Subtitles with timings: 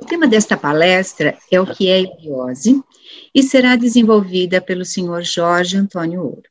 [0.00, 2.82] O tema desta palestra é o que é eubiose
[3.34, 6.48] e será desenvolvida pelo senhor Jorge Antônio Ouro.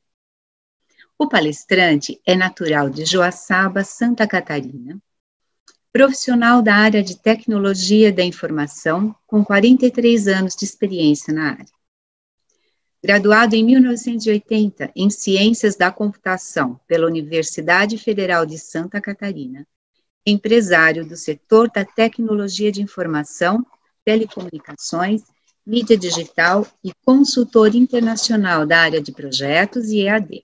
[1.18, 5.02] O palestrante é natural de Joaçaba, Santa Catarina,
[5.92, 11.78] profissional da área de tecnologia da informação, com 43 anos de experiência na área.
[13.02, 19.66] Graduado em 1980 em Ciências da Computação pela Universidade Federal de Santa Catarina,
[20.30, 23.66] empresário do setor da tecnologia de informação,
[24.04, 25.24] telecomunicações,
[25.66, 30.44] mídia digital e consultor internacional da área de projetos e EAD.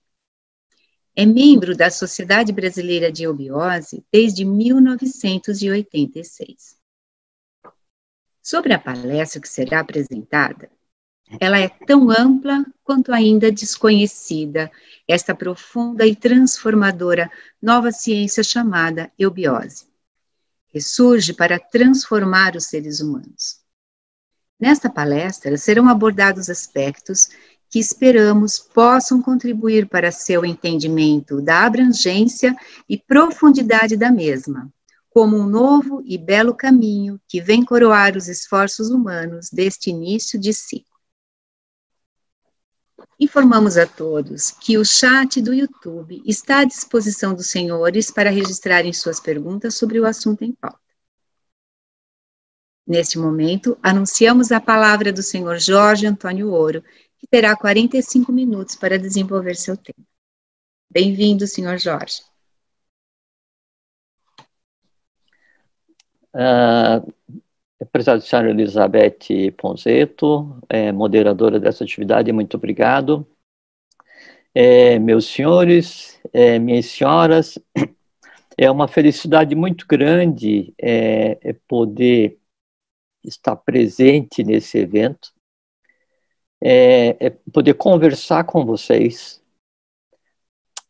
[1.15, 6.77] É membro da Sociedade Brasileira de Eubiose desde 1986.
[8.41, 10.71] Sobre a palestra que será apresentada,
[11.39, 14.71] ela é tão ampla quanto ainda desconhecida,
[15.07, 17.31] esta profunda e transformadora
[17.61, 19.87] nova ciência chamada eubiose,
[20.69, 23.61] que surge para transformar os seres humanos.
[24.59, 27.29] Nesta palestra serão abordados aspectos
[27.69, 32.55] que esperamos possam contribuir para seu entendimento da abrangência
[32.87, 34.71] e profundidade da mesma,
[35.09, 40.53] como um novo e belo caminho que vem coroar os esforços humanos deste início de
[40.53, 40.92] ciclo.
[43.19, 48.91] Informamos a todos que o chat do YouTube está à disposição dos senhores para registrarem
[48.91, 50.79] suas perguntas sobre o assunto em pauta.
[52.85, 56.83] Neste momento, anunciamos a palavra do senhor Jorge Antônio Ouro,
[57.17, 60.05] que terá 45 minutos para desenvolver seu tema.
[60.89, 62.21] Bem-vindo, senhor Jorge.
[66.33, 67.13] Uh,
[67.91, 73.25] Prezada senhora Elizabeth Ponzeto, é, moderadora dessa atividade, muito obrigado.
[74.53, 77.57] É, meus senhores, é, minhas senhoras,
[78.57, 82.37] é uma felicidade muito grande é, é poder
[83.23, 85.33] estar presente nesse evento
[86.63, 89.43] é, é poder conversar com vocês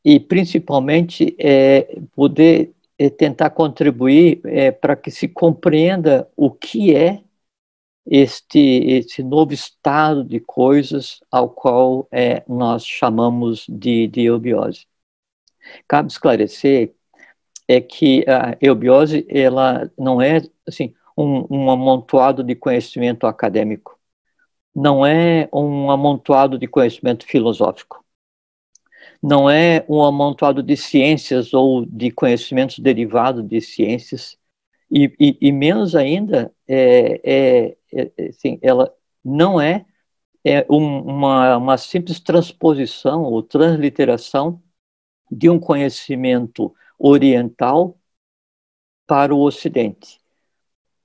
[0.05, 7.23] e principalmente é, poder é, tentar contribuir é, para que se compreenda o que é
[8.05, 14.87] este, este novo estado de coisas ao qual é, nós chamamos de, de eubiose.
[15.87, 16.93] Cabe esclarecer
[17.67, 23.97] é que a eubiose ela não é assim um, um amontoado de conhecimento acadêmico
[24.75, 28.02] não é um amontoado de conhecimento filosófico.
[29.23, 34.37] Não é um amontoado de ciências ou de conhecimentos derivados de ciências,
[34.91, 39.85] e, e, e menos ainda, é, é, é, assim, ela não é,
[40.43, 44.61] é um, uma, uma simples transposição ou transliteração
[45.31, 47.97] de um conhecimento oriental
[49.07, 50.23] para o Ocidente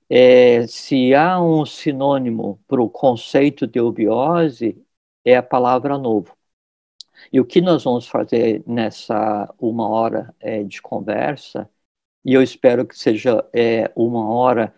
[0.09, 4.83] é, se há um sinônimo para o conceito de eubiose,
[5.23, 6.35] é a palavra novo.
[7.31, 11.69] E o que nós vamos fazer nessa uma hora é, de conversa,
[12.25, 14.73] e eu espero que seja é, uma hora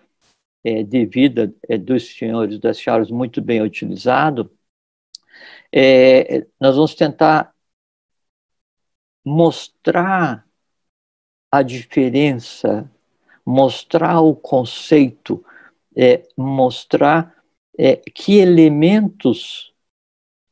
[0.63, 4.51] é, de vida é, dos senhores e das senhoras muito bem utilizado,
[5.71, 7.53] é, nós vamos tentar
[9.23, 10.47] mostrar
[11.51, 12.89] a diferença
[13.45, 15.43] mostrar o conceito,
[15.95, 17.35] é, mostrar
[18.13, 19.73] que elementos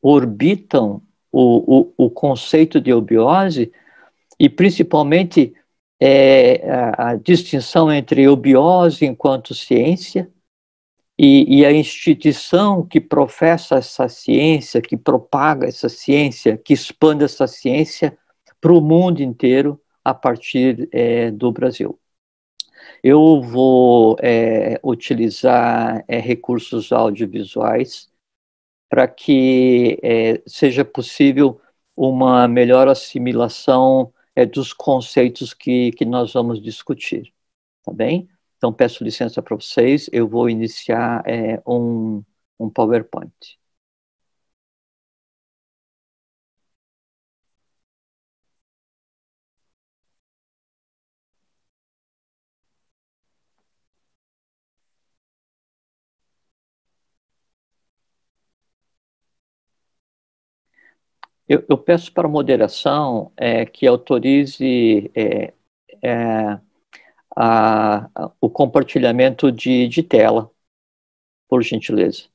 [0.01, 1.01] orbitam
[1.31, 3.71] o, o, o, conceito de eubiose
[4.39, 5.53] e principalmente
[5.99, 10.29] é, a, a, distinção entre eubiose enquanto ciência
[11.17, 17.45] e, e, a instituição que professa essa ciência, que propaga essa ciência, que expande essa
[17.45, 18.17] ciência
[18.61, 21.99] para o mundo inteiro a partir é, do Brasil.
[23.03, 28.09] Eu vou é, utilizar é, recursos audiovisuais
[28.89, 31.61] para que é, seja possível
[31.95, 37.33] uma melhor assimilação é, dos conceitos que, que nós vamos discutir,
[37.83, 38.29] tá bem?
[38.57, 42.23] Então, peço licença para vocês, eu vou iniciar é, um,
[42.59, 43.58] um PowerPoint.
[61.49, 65.53] Eu, eu peço para a moderação é, que autorize é,
[66.03, 66.59] é,
[67.35, 70.51] a, a, o compartilhamento de, de tela,
[71.49, 72.25] por gentileza.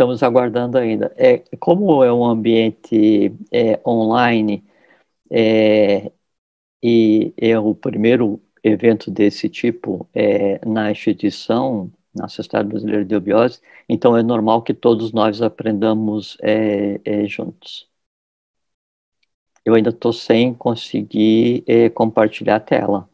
[0.00, 1.12] Estamos aguardando ainda.
[1.16, 4.64] É, como é um ambiente é, online
[5.30, 6.12] é,
[6.82, 13.60] e é o primeiro evento desse tipo é, na instituição, na Sociedade Brasileira de Eubiose,
[13.88, 17.88] então é normal que todos nós aprendamos é, é, juntos.
[19.64, 23.09] Eu ainda estou sem conseguir é, compartilhar a tela.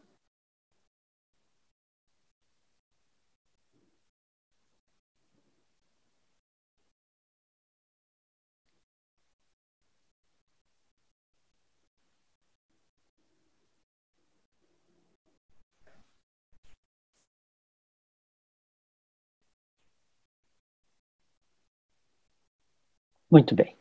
[23.29, 23.75] Muito bem.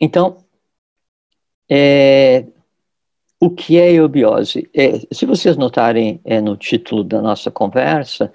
[0.00, 0.44] Então,
[1.70, 2.44] é,
[3.40, 4.68] o que é eubiose?
[4.74, 8.32] É, se vocês notarem é, no título da nossa conversa,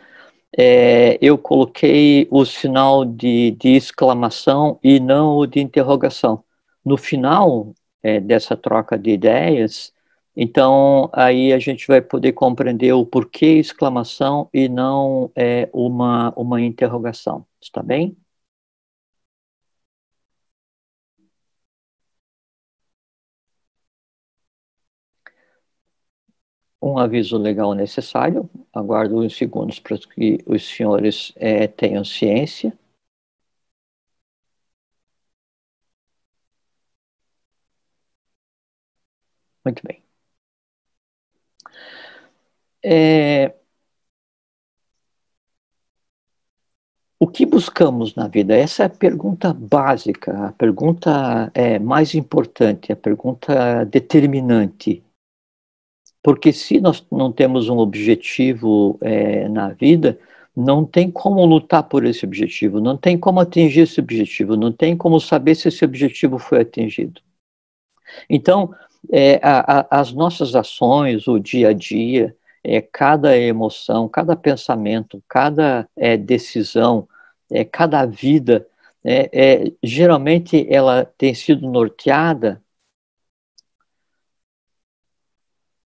[0.57, 6.43] é, eu coloquei o sinal de, de, exclamação e não o de interrogação.
[6.83, 7.73] No final
[8.03, 9.93] é, dessa troca de ideias,
[10.41, 16.61] então, aí a gente vai poder compreender o porquê exclamação e não é, uma, uma
[16.61, 17.45] interrogação.
[17.61, 18.17] Está bem?
[26.81, 28.49] Um aviso legal necessário.
[28.73, 32.77] Aguardo uns segundos para que os senhores é, tenham ciência.
[39.63, 40.08] Muito bem.
[42.83, 43.53] É,
[47.19, 48.55] o que buscamos na vida?
[48.55, 55.03] Essa é a pergunta básica, a pergunta é, mais importante, a pergunta determinante.
[56.23, 60.19] Porque se nós não temos um objetivo é, na vida,
[60.55, 64.95] não tem como lutar por esse objetivo, não tem como atingir esse objetivo, não tem
[64.95, 67.21] como saber se esse objetivo foi atingido.
[68.29, 68.73] Então,
[69.11, 75.23] é, a, a, as nossas ações, o dia a dia, é, cada emoção, cada pensamento,
[75.27, 77.07] cada é, decisão,
[77.51, 78.67] é, cada vida,
[79.03, 82.61] é, é, geralmente ela tem sido norteada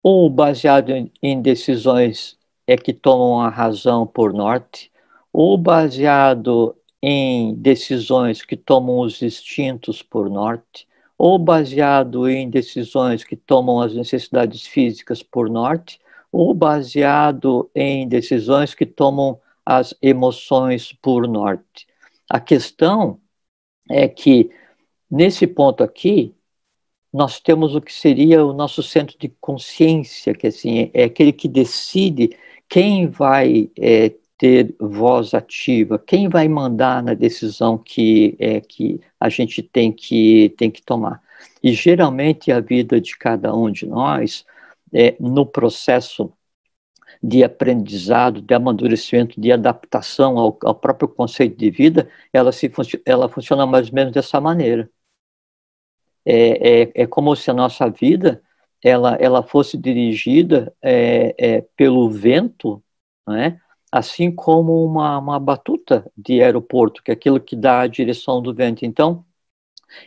[0.03, 4.91] ou baseado em, em decisões é que tomam a razão por norte,
[5.33, 10.89] ou baseado em decisões que tomam os instintos por norte,
[11.19, 16.01] ou baseado em decisões que tomam as necessidades físicas por norte,
[16.33, 21.87] ou baseado em decisões que tomam as emoções por norte.
[22.29, 23.21] A questão
[23.89, 24.51] é que,
[25.11, 26.35] nesse ponto aqui,
[27.13, 31.47] nós temos o que seria o nosso centro de consciência, que assim, é aquele que
[31.47, 32.37] decide
[32.69, 39.29] quem vai é, ter voz ativa, quem vai mandar na decisão que, é, que a
[39.29, 41.23] gente tem que, tem que tomar.
[41.63, 44.45] E geralmente a vida de cada um de nós
[44.93, 46.33] é, no processo
[47.23, 52.71] de aprendizado, de amadurecimento, de adaptação ao, ao próprio conceito de vida, ela, se,
[53.07, 54.91] ela funciona mais ou menos dessa maneira.
[56.25, 58.43] É, é, é como se a nossa vida
[58.83, 62.83] ela, ela fosse dirigida é, é, pelo vento,
[63.27, 63.61] né?
[63.91, 68.55] assim como uma, uma batuta de aeroporto, que é aquilo que dá a direção do
[68.55, 68.85] vento.
[68.85, 69.25] Então,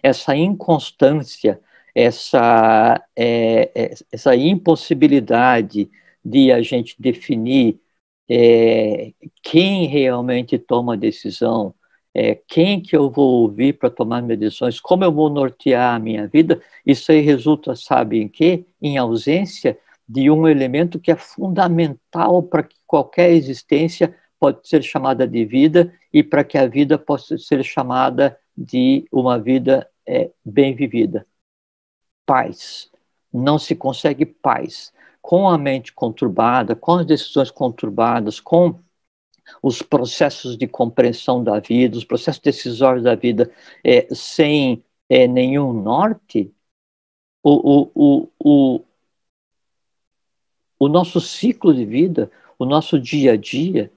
[0.02, 1.62] essa inconstância,
[1.96, 5.90] essa, é, é, essa impossibilidade
[6.24, 7.80] de a gente definir
[8.30, 11.74] é, quem realmente toma a decisão,
[12.14, 16.00] é, quem que eu vou ouvir para tomar minhas decisões, como eu vou nortear a
[16.00, 18.66] minha vida, isso aí resulta, sabe em quê?
[18.82, 25.28] Em ausência de um elemento que é fundamental para que qualquer existência pode ser chamada
[25.28, 30.76] de vida e para que a vida possa ser chamada de uma vida é, bem
[30.76, 31.26] vivida.
[32.26, 32.90] Paz.
[33.32, 38.80] Não se consegue paz com a mente conturbada, com as decisões conturbadas, com
[39.62, 43.52] os processos de compreensão da vida, os processos decisórios da vida,
[43.84, 46.54] é, sem é, nenhum norte,
[47.44, 48.82] o, o, o,
[50.80, 53.92] o, nosso ciclo de vida, o nosso dia a dia,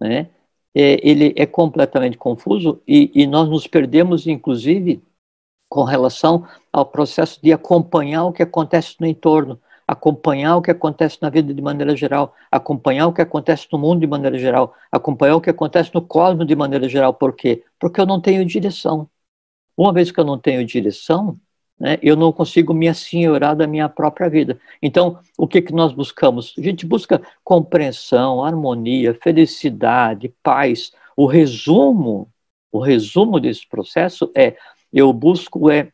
[0.00, 0.30] né,
[0.74, 5.02] é, ele é completamente confuso e, e nós nos perdemos, inclusive,
[5.68, 11.18] com relação ao processo de acompanhar o que acontece no entorno, acompanhar o que acontece
[11.22, 15.36] na vida de maneira geral, acompanhar o que acontece no mundo de maneira geral, acompanhar
[15.36, 17.14] o que acontece no cosmos de maneira geral.
[17.14, 17.64] Por quê?
[17.78, 19.08] Porque eu não tenho direção.
[19.76, 21.38] Uma vez que eu não tenho direção,
[21.78, 24.58] né, eu não consigo me assenhorar da minha própria vida.
[24.82, 26.54] Então, o que, que nós buscamos?
[26.58, 30.92] A gente busca compreensão, harmonia, felicidade, paz.
[31.16, 32.28] O resumo,
[32.72, 34.56] o resumo desse processo é,
[34.96, 35.92] eu busco é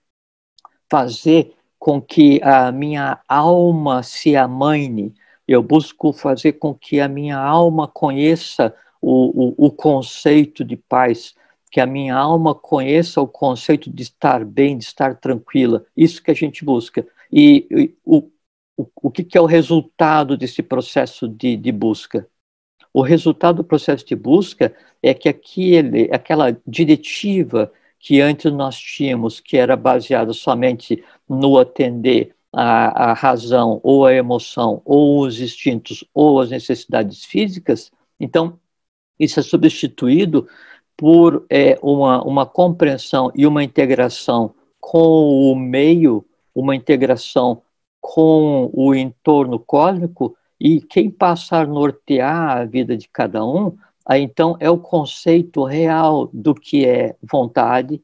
[0.88, 5.12] fazer com que a minha alma se amaine,
[5.48, 11.34] eu busco fazer com que a minha alma conheça o, o, o conceito de paz,
[11.68, 15.84] que a minha alma conheça o conceito de estar bem, de estar tranquila.
[15.96, 17.04] Isso que a gente busca.
[17.32, 18.30] E, e o,
[18.76, 22.28] o, o que, que, é o resultado desse processo de, de busca?
[22.94, 29.38] O resultado do processo de busca é que aquele, aquela diretiva que antes nós tínhamos,
[29.38, 36.04] que era baseada somente no atender a, a razão, ou a emoção, ou os instintos,
[36.12, 38.58] ou as necessidades físicas, então
[39.18, 40.48] isso é substituído
[40.96, 47.62] por é, uma, uma compreensão e uma integração com o meio, uma integração
[48.00, 53.76] com o entorno cósmico, e quem passa a nortear a vida de cada um,
[54.10, 58.02] então é o conceito real do que é vontade,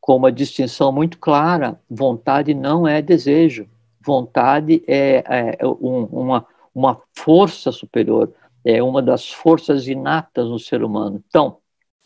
[0.00, 3.68] com uma distinção muito clara: vontade não é desejo,
[4.00, 8.32] vontade é, é um, uma, uma força superior
[8.66, 11.22] é uma das forças inatas no ser humano.
[11.28, 11.60] Então,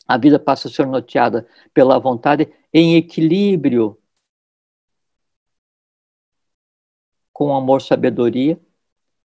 [0.07, 3.99] a vida passa a ser norteada pela vontade em equilíbrio
[7.33, 8.61] com amor, sabedoria,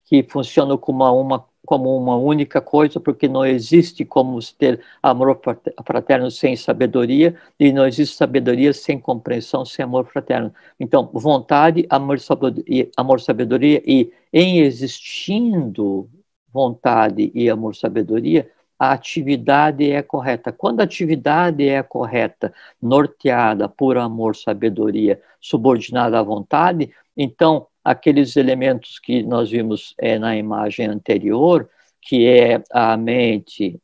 [0.05, 5.39] que funciona como uma, como uma única coisa, porque não existe como ter amor
[5.85, 10.51] fraterno sem sabedoria, e não existe sabedoria sem compreensão, sem amor fraterno.
[10.81, 16.09] Então, vontade, amor, sabedoria, amor, sabedoria e em existindo
[16.51, 20.51] vontade e amor sabedoria, a atividade é correta.
[20.51, 28.99] Quando a atividade é correta, norteada por amor, sabedoria, subordinada à vontade, então aqueles elementos
[28.99, 31.71] que nós vimos é, na imagem anterior,
[32.03, 33.81] que é a mente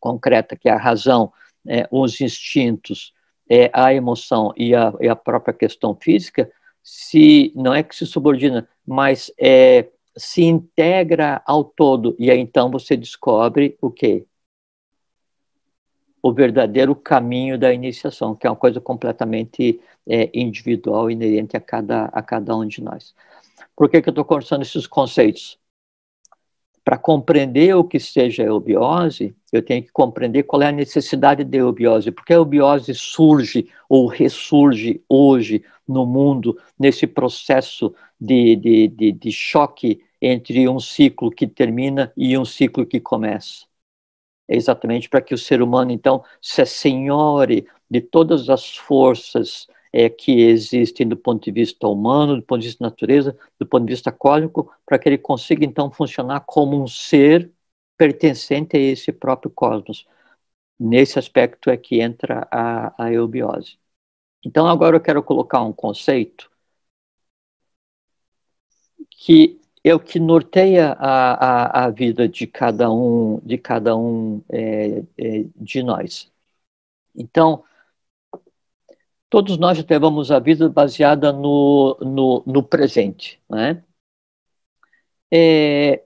[0.00, 1.30] concreta, que é a razão,
[1.68, 3.12] é, os instintos,
[3.46, 6.50] é, a emoção e a, e a própria questão física,
[6.82, 9.30] se não é que se subordina, mas
[10.16, 14.24] se integra ao todo e aí então você descobre o quê?
[16.26, 22.06] O verdadeiro caminho da iniciação, que é uma coisa completamente é, individual, inerente a cada,
[22.06, 23.14] a cada um de nós.
[23.76, 25.56] Por que, que eu estou conversando esses conceitos?
[26.84, 31.44] Para compreender o que seja a eubiose, eu tenho que compreender qual é a necessidade
[31.44, 32.10] da eubiose.
[32.10, 39.30] Porque a eubiose surge ou ressurge hoje no mundo, nesse processo de, de, de, de
[39.30, 43.64] choque entre um ciclo que termina e um ciclo que começa.
[44.48, 50.40] Exatamente para que o ser humano, então, se assenhore de todas as forças é, que
[50.42, 53.92] existem do ponto de vista humano, do ponto de vista da natureza, do ponto de
[53.92, 57.50] vista cósmico, para que ele consiga, então, funcionar como um ser
[57.96, 60.06] pertencente a esse próprio cosmos.
[60.78, 63.78] Nesse aspecto é que entra a, a eubiose.
[64.44, 66.50] Então, agora eu quero colocar um conceito
[69.10, 74.42] que é o que norteia a, a, a vida de cada um, de cada um
[74.50, 76.30] é, é, de nós.
[77.14, 77.64] Então,
[79.30, 83.84] todos nós levamos a vida baseada no, no, no presente, né?
[85.32, 86.02] É,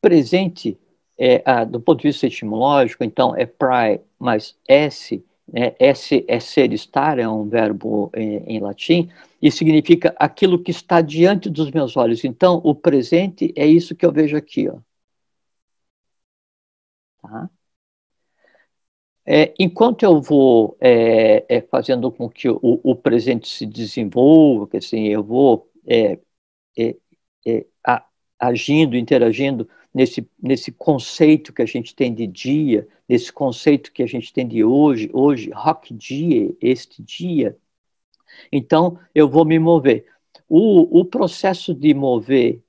[0.00, 0.78] presente,
[1.18, 5.74] é, ah, do ponto de vista etimológico, então é prae mais s, né?
[5.78, 11.00] S é ser estar, é um verbo em, em, latim, e significa aquilo que está
[11.00, 12.24] diante dos meus olhos.
[12.24, 14.68] Então, o presente é isso que eu vejo aqui.
[14.68, 14.78] Ó.
[17.20, 17.50] Tá?
[19.24, 24.78] É, enquanto eu vou é, é, fazendo com que o, o, presente se desenvolva, que
[24.78, 26.18] assim, eu vou é,
[26.76, 26.96] é,
[27.46, 27.66] é,
[28.38, 34.06] agindo, interagindo nesse, nesse conceito que a gente tem de dia, nesse conceito que a
[34.06, 37.56] gente tem de hoje, hoje, rock dia, este dia.
[38.52, 40.06] Então, eu vou me mover.
[40.48, 42.62] O, o processo de mover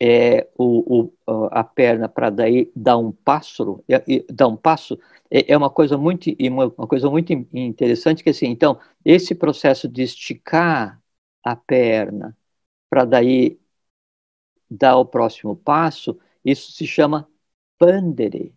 [0.00, 3.84] é, o, o, a perna para daí dar um passo,
[4.32, 4.98] dar um passo
[5.30, 9.86] é, é uma coisa muito uma, uma coisa muito interessante que assim, então esse processo
[9.88, 11.00] de esticar
[11.44, 12.36] a perna
[12.90, 13.60] para daí
[14.72, 17.28] dar o próximo passo, isso se chama
[17.78, 18.54] pandere.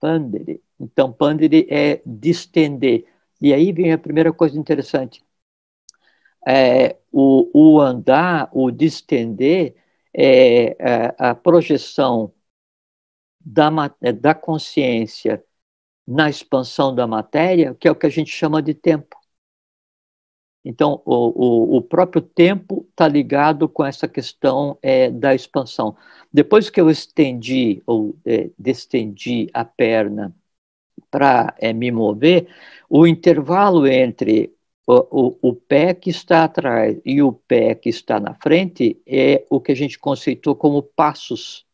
[0.00, 0.62] Pandere.
[0.78, 3.06] Então, pandere é distender.
[3.40, 5.24] E aí vem a primeira coisa interessante.
[6.46, 9.76] É, o, o andar, o distender,
[10.12, 12.32] é, é a projeção
[13.40, 13.70] da,
[14.00, 15.44] é, da consciência
[16.06, 19.16] na expansão da matéria, que é o que a gente chama de tempo.
[20.64, 25.96] Então, o, o, o próprio tempo está ligado com essa questão é, da expansão.
[26.32, 30.34] Depois que eu estendi ou é, destendi a perna
[31.10, 32.48] para é, me mover,
[32.88, 34.54] o intervalo entre
[34.86, 39.46] o, o, o, pé que está atrás e o pé que está na frente é
[39.50, 41.66] o que a gente conceitou como passos.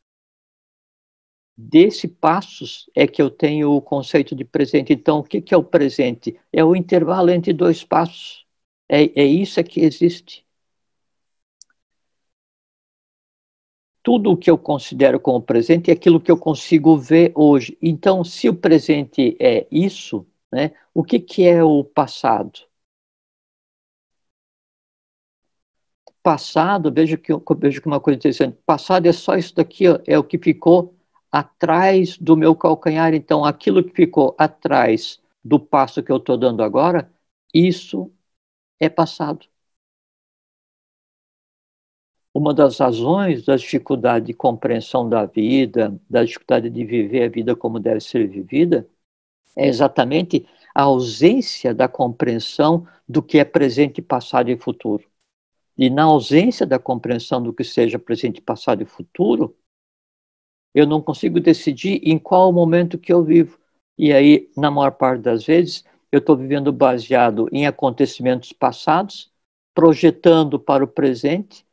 [1.56, 4.92] Desse passos é que eu tenho o conceito de presente.
[4.92, 6.38] Então, o que, que é o presente?
[6.52, 8.47] É o intervalo entre dois passos.
[8.90, 10.44] É, é isso que existe.
[14.02, 17.76] Tudo o que eu considero como presente é aquilo que eu consigo ver hoje.
[17.82, 22.61] Então, se o presente é isso, né, o que, que é o passado?
[26.23, 30.18] Passado, veja que, veja que uma coisa interessante, passado é só isso daqui, ó, é
[30.18, 30.94] o que ficou
[31.32, 33.14] atrás do meu calcanhar.
[33.14, 37.11] Então, aquilo que ficou atrás do passo que eu estou dando agora,
[37.54, 38.11] isso
[38.81, 39.47] é passado.
[42.33, 47.55] Uma das razões da dificuldade de compreensão da vida, da dificuldade de viver a vida
[47.55, 48.89] como deve ser vivida,
[49.57, 55.05] é exatamente a ausência da compreensão do que é presente, passado e futuro.
[55.77, 59.57] E na ausência da compreensão do que seja presente, passado e futuro,
[60.75, 63.59] eu não consigo decidir em qual momento que eu vivo.
[63.99, 69.31] E aí, na maior parte das vezes, eu estou vivendo baseado em acontecimentos passados,
[69.75, 71.64] projetando para o presente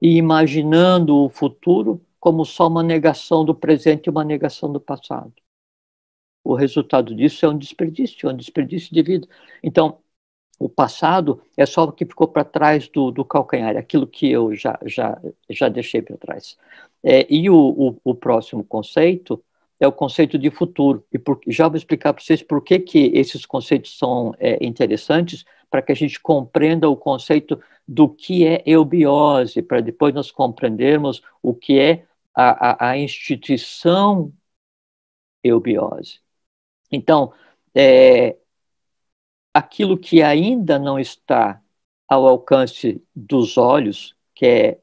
[0.00, 5.32] e imaginando o futuro como só uma negação do presente e uma negação do passado.
[6.44, 9.28] O resultado disso é um desperdício, é um desperdício de vida.
[9.62, 9.98] Então,
[10.58, 14.54] o passado é só o que ficou para trás do, do calcanhar, aquilo que eu
[14.54, 16.58] já, já, já deixei para trás.
[17.02, 19.42] É, e o, o, o próximo conceito
[19.80, 21.04] é o conceito de futuro.
[21.10, 25.44] E por, já vou explicar para vocês por que, que esses conceitos são é, interessantes,
[25.70, 31.22] para que a gente compreenda o conceito do que é eubiose, para depois nós compreendermos
[31.42, 34.32] o que é a, a, a instituição
[35.42, 36.20] eubiose.
[36.92, 37.32] Então,
[37.74, 38.36] é,
[39.54, 41.62] aquilo que ainda não está
[42.08, 44.80] ao alcance dos olhos, que é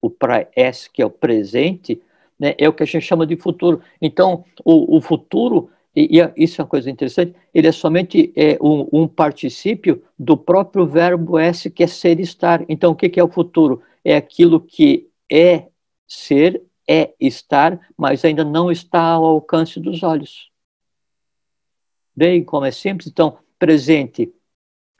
[0.00, 2.02] o praes, que é o presente,
[2.38, 3.80] né, é o que a gente chama de futuro.
[4.00, 8.58] Então, o, o futuro, e, e, isso é uma coisa interessante, ele é somente é,
[8.60, 12.64] um, um, particípio do próprio verbo S, que é ser e estar.
[12.68, 13.82] Então, o que, que é o futuro?
[14.04, 15.68] É aquilo que é
[16.06, 20.50] ser, é estar, mas ainda não está ao alcance dos olhos.
[22.14, 23.08] Bem, como é simples?
[23.08, 24.32] Então, presente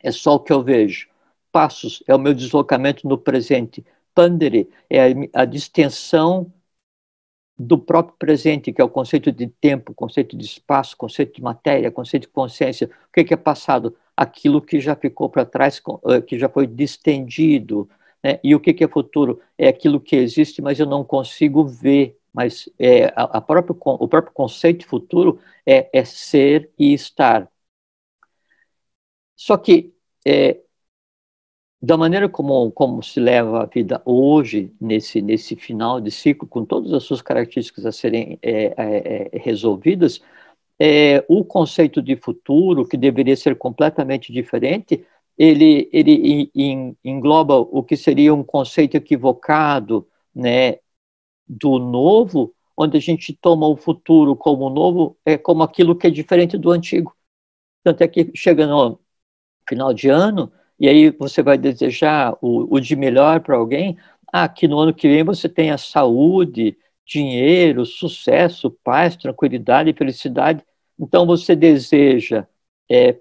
[0.02, 1.08] é só o que eu vejo.
[1.52, 3.84] Passos é o meu deslocamento no presente.
[4.14, 6.52] Pandere é a, a distensão
[7.58, 11.90] do próprio presente, que é o conceito de tempo, conceito de espaço, conceito de matéria,
[11.90, 12.90] conceito de consciência.
[13.08, 13.96] O que é passado?
[14.16, 17.88] Aquilo que já ficou para trás, eh, que já foi distendido.
[18.22, 18.38] Né?
[18.44, 19.40] E o que é futuro?
[19.56, 22.18] É aquilo que existe, mas eu não consigo ver.
[22.32, 27.50] Mas é, a, a próprio, o próprio conceito de futuro é, é ser e estar.
[29.34, 29.94] Só que
[30.26, 30.60] é,
[31.86, 36.64] da maneira como, como se leva a vida hoje, nesse, nesse final de ciclo, com
[36.64, 40.20] todas as suas características a serem é, é, é resolvidas,
[40.80, 45.06] é, o conceito de futuro, que deveria ser completamente diferente,
[45.38, 46.50] ele, ele
[47.04, 50.78] engloba o que seria um conceito equivocado né,
[51.48, 56.10] do novo, onde a gente toma o futuro como novo, é como aquilo que é
[56.10, 57.16] diferente do antigo.
[57.84, 58.98] Tanto é que chega no
[59.68, 63.96] final de ano, e aí você vai desejar o, o de melhor para alguém,
[64.32, 70.64] ah, que no ano que vem você tenha saúde, dinheiro, sucesso, paz, tranquilidade felicidade.
[70.98, 72.46] Então você deseja
[72.90, 73.18] é,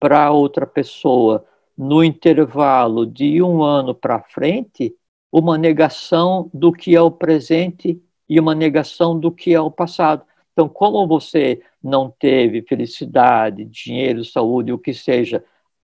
[0.00, 4.94] para outra pessoa, no intervalo de um ano para frente,
[5.30, 10.24] uma negação do que é o presente e uma negação do que é o passado.
[10.52, 15.44] Então, como você não teve felicidade, dinheiro, saúde, o que seja,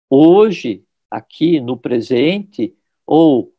[0.10, 3.54] hoje aqui no presente, ou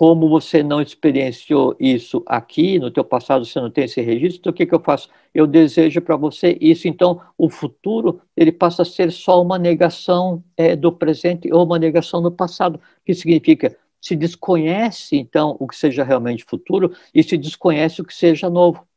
[0.00, 4.50] como você não experienciou isso aqui, no teu passado você não tem esse registro, então
[4.50, 5.10] o que, que eu faço?
[5.34, 10.42] Eu desejo para você isso, então o futuro ele passa a ser só uma negação
[10.56, 15.76] é, do presente ou uma negação do passado, que significa se desconhece então o que
[15.76, 18.88] seja realmente futuro e se desconhece o que seja novo.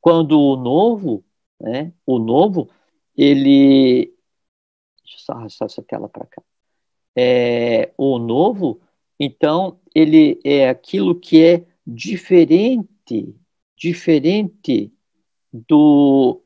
[0.00, 1.22] Quando o novo,
[1.60, 2.70] né, o novo,
[3.14, 4.14] ele
[5.04, 6.42] deixa eu só arrastar essa tela para cá
[7.16, 8.80] é, o novo,
[9.18, 13.34] então ele é aquilo que é diferente,
[13.76, 14.92] diferente
[15.52, 16.42] do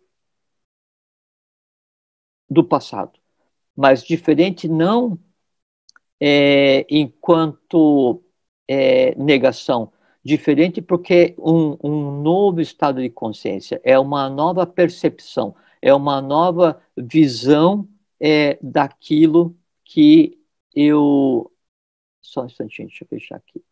[2.48, 3.18] do passado,
[3.76, 5.18] mas diferente não
[6.20, 8.22] é, enquanto
[8.68, 15.94] é, negação, diferente porque um, um novo estado de consciência, é uma nova percepção, é
[15.94, 17.88] uma nova visão
[18.20, 20.39] é, daquilo que
[20.74, 21.50] eu.
[22.22, 23.64] Só um instantinho, deixa eu fechar aqui.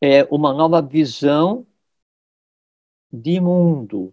[0.00, 1.66] É uma nova visão
[3.12, 4.12] de mundo.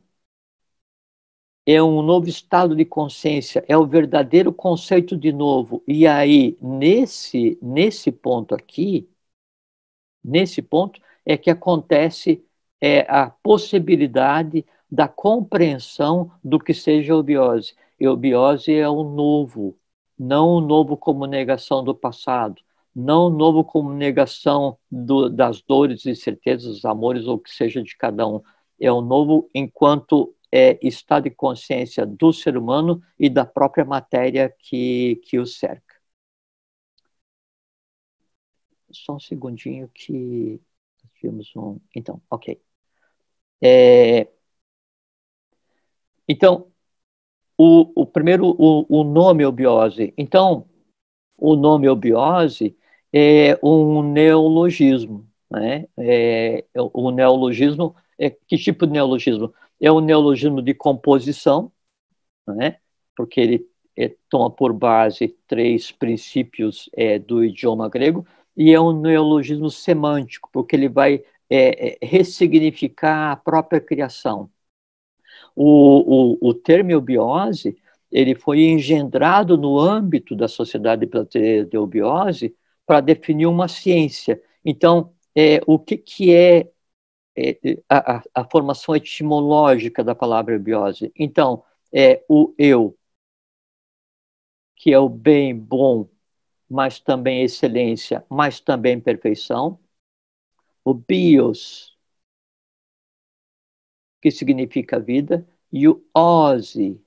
[1.68, 5.84] É um novo estado de consciência, é o verdadeiro conceito de novo.
[5.88, 9.08] E aí, nesse, nesse ponto aqui,
[10.24, 12.44] nesse ponto, é que acontece
[12.82, 17.76] é, a possibilidade da compreensão do que seja eubiose.
[18.00, 19.78] Eubiose é o novo,
[20.17, 22.62] não o novo como negação do passado,
[22.95, 27.82] não o novo como negação do, das dores e certezas, dos amores ou que seja
[27.84, 28.41] de cada um.
[28.80, 34.54] É o novo enquanto é, estado de consciência do ser humano e da própria matéria
[34.60, 35.95] que, que o cerca.
[38.91, 40.60] Só um segundinho que
[41.15, 41.80] tivemos um.
[41.95, 42.62] Então, ok.
[43.62, 44.28] É,
[46.28, 46.68] então,
[47.58, 50.13] o, o primeiro, o, o nome obiose.
[50.18, 50.68] Então,
[51.38, 52.78] o nome obiose
[53.13, 55.28] é um neologismo.
[55.50, 55.88] Né?
[55.98, 59.54] É, o neologismo, é, que tipo de neologismo?
[59.82, 61.72] É um neologismo de composição,
[62.48, 62.78] né?
[63.16, 69.00] porque ele é, toma por base três princípios é, do idioma grego, e é um
[69.00, 74.50] neologismo semântico, porque ele vai é, é, ressignificar a própria criação.
[75.60, 76.54] O, o, o
[78.12, 84.41] ele foi engendrado no âmbito da Sociedade de Eubiose para definir uma ciência.
[84.63, 86.70] Então, é, o que, que é,
[87.36, 87.58] é
[87.89, 91.12] a, a, formação etimológica da palavra eubiose?
[91.17, 92.98] Então, é o eu,
[94.76, 96.08] que é o bem, bom,
[96.70, 99.80] mas também excelência, mas também perfeição
[100.88, 101.97] o bios,
[104.28, 107.02] que significa vida, e o ose,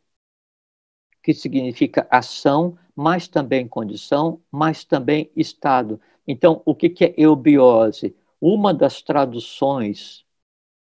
[1.22, 6.00] que significa ação, mas também condição, mas também estado.
[6.26, 8.16] Então, o que é eubiose?
[8.40, 10.24] Uma das traduções,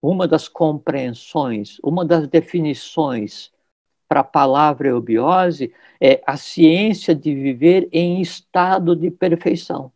[0.01, 3.51] uma das compreensões, uma das definições
[4.07, 9.93] para a palavra eubiose é a ciência de viver em estado de perfeição.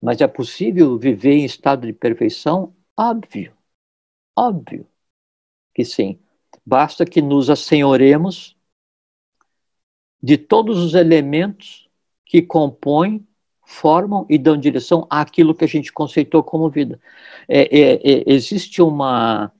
[0.00, 2.74] Mas é possível viver em estado de perfeição?
[2.96, 3.52] Óbvio,
[4.36, 4.86] óbvio
[5.74, 6.18] que sim.
[6.64, 8.56] Basta que nos assenhoremos
[10.22, 11.88] de todos os elementos
[12.26, 13.26] que compõem,
[13.64, 17.00] formam e dão direção àquilo que a gente conceitou como vida.
[17.48, 19.52] É, é, é, existe uma,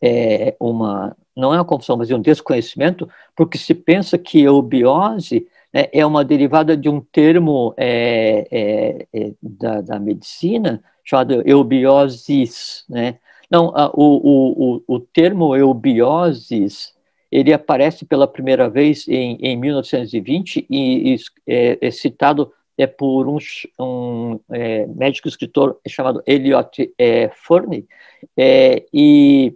[0.00, 5.46] é, uma, não é uma confusão, mas é um desconhecimento, porque se pensa que eubiose
[5.72, 12.84] né, é uma derivada de um termo é, é, é, da, da, medicina chamado eubiosis.
[12.88, 13.18] Né?
[13.50, 16.94] Não, a, o, o, o termo eubiosis
[17.30, 23.28] ele aparece pela primeira vez em, em 1920 e, e é, é, citado é por
[23.28, 23.38] um,
[23.78, 26.94] um é, médico escritor chamado Eliot
[27.34, 27.86] Furney
[28.36, 29.54] é, e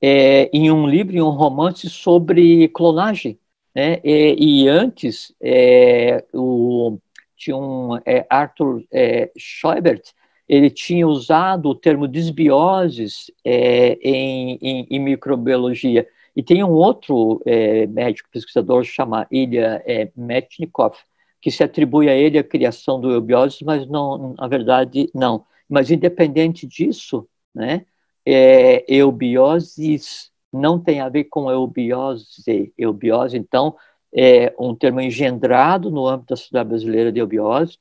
[0.00, 3.38] é, em um livro, em um romance sobre clonagem.
[3.74, 4.00] Né?
[4.04, 6.98] E, e antes, é, o,
[7.36, 10.02] tinha um é, Arthur é, Scheubert,
[10.48, 16.06] ele tinha usado o termo desbioses é, em, em, em, microbiologia.
[16.36, 20.96] E tem um outro é, médico pesquisador chamado Ilya é, Metnikov,
[21.40, 25.44] que se atribui a ele a criação do eubioses, mas não, na verdade, não.
[25.68, 27.86] Mas independente disso, né,
[28.26, 32.72] é, eubioses não tem a ver com eubiose.
[32.76, 33.76] Eubiose, então,
[34.14, 37.78] é um termo engendrado no âmbito da Sociedade Brasileira de Eubiose,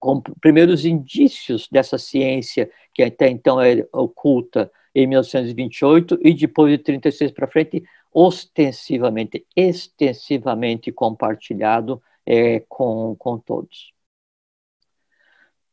[0.00, 6.78] com primeiros indícios dessa ciência que até então é oculta em 1928 e depois de
[6.78, 13.92] 36 para frente, ostensivamente, extensivamente compartilhado é, com, com todos.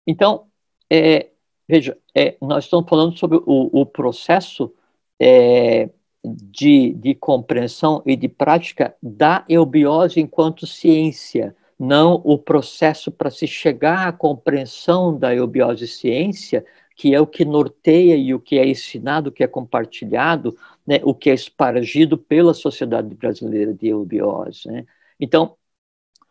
[0.05, 0.47] Então,
[0.89, 1.31] é,
[1.67, 4.73] veja, é, nós estamos falando sobre o, o processo
[5.19, 5.89] é,
[6.23, 13.47] de, de compreensão e de prática da eubiose enquanto ciência, não o processo para se
[13.47, 18.67] chegar à compreensão da eubiose ciência, que é o que norteia e o que é
[18.67, 24.67] ensinado, o que é compartilhado, né, o que é espargido pela Sociedade Brasileira de Eubiose.
[24.67, 24.85] Né?
[25.17, 25.55] Então,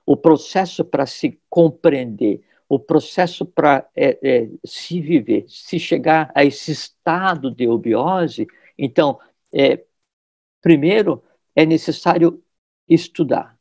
[0.05, 6.45] o processo para se compreender o processo para é, é, se viver, se chegar a
[6.45, 8.47] esse estado de eubiose,
[8.77, 9.19] então,
[9.53, 9.85] é,
[10.63, 11.23] primeiro
[11.55, 12.43] é necessário
[12.89, 13.59] estudar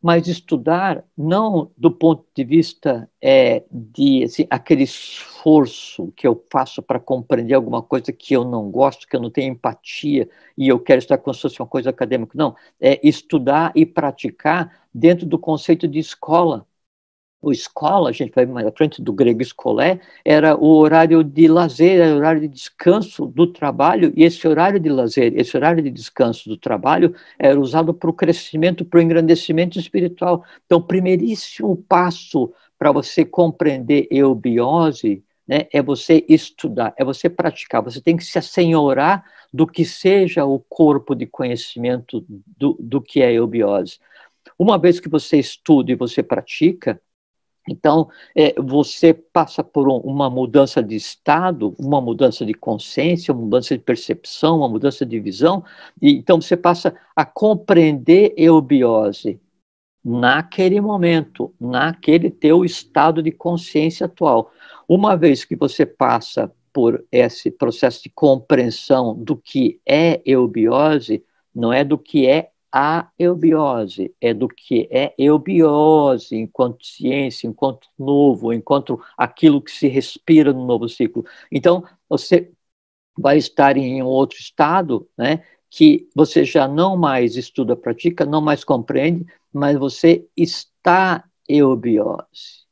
[0.00, 6.80] mas estudar não do ponto de vista é, de assim, aquele esforço que eu faço
[6.82, 10.78] para compreender alguma coisa que eu não gosto, que eu não tenho empatia e eu
[10.78, 12.32] quero estar como se fosse uma coisa acadêmica.
[12.36, 16.66] Não, é estudar e praticar dentro do conceito de escola
[17.40, 21.46] o escola, a gente vai mais à frente do grego escolé, era o horário de
[21.46, 25.82] lazer, era o horário de descanso do trabalho, e esse horário de lazer, esse horário
[25.82, 30.44] de descanso do trabalho era usado para o crescimento, para o engrandecimento espiritual.
[30.66, 37.82] Então, o primeiríssimo passo para você compreender eubiose né, é você estudar, é você praticar,
[37.82, 43.22] você tem que se assenhorar do que seja o corpo de conhecimento do, do que
[43.22, 43.98] é eubiose.
[44.58, 47.00] Uma vez que você estuda e você pratica,
[47.68, 53.42] então, é, você passa por um, uma mudança de estado, uma mudança de consciência, uma
[53.42, 55.64] mudança de percepção, uma mudança de visão,
[56.00, 59.40] e então você passa a compreender eubiose
[60.04, 64.50] naquele momento, naquele teu estado de consciência atual.
[64.88, 71.72] Uma vez que você passa por esse processo de compreensão do que é eubiose, não
[71.72, 78.52] é do que é a eubiose, é do que é eubiose enquanto ciência, enquanto novo,
[78.52, 81.24] enquanto aquilo que se respira no novo ciclo.
[81.50, 82.52] Então, você
[83.18, 88.40] vai estar em um outro estado, né, que você já não mais estuda, pratica, não
[88.40, 92.67] mais compreende, mas você está eubiose.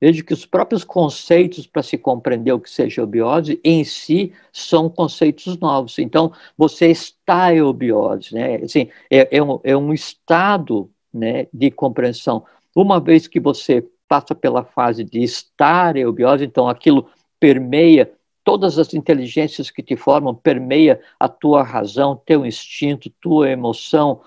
[0.00, 4.90] Veja que os próprios conceitos para se compreender o que seja eubiose em si são
[4.90, 5.98] conceitos novos.
[5.98, 8.56] Então, você está eubiose, né?
[8.56, 12.44] Assim, é, é, um, é um estado né, de compreensão.
[12.74, 17.08] Uma vez que você passa pela fase de estar eubiose, então aquilo
[17.40, 18.12] permeia
[18.44, 24.20] todas as inteligências que te formam, permeia a tua razão, teu instinto, tua emoção,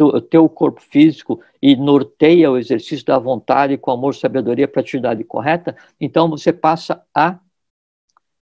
[0.00, 4.82] o teu corpo físico e norteia o exercício da vontade com amor, sabedoria para a
[4.82, 7.38] atividade correta, então você passa a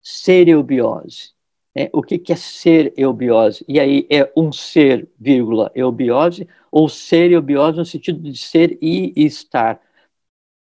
[0.01, 1.33] ser eubiose.
[1.75, 3.65] É, o que, que é ser eubiose?
[3.67, 9.13] E aí é um ser, vírgula, eubiose, ou ser eubiose no sentido de ser e
[9.15, 9.81] estar.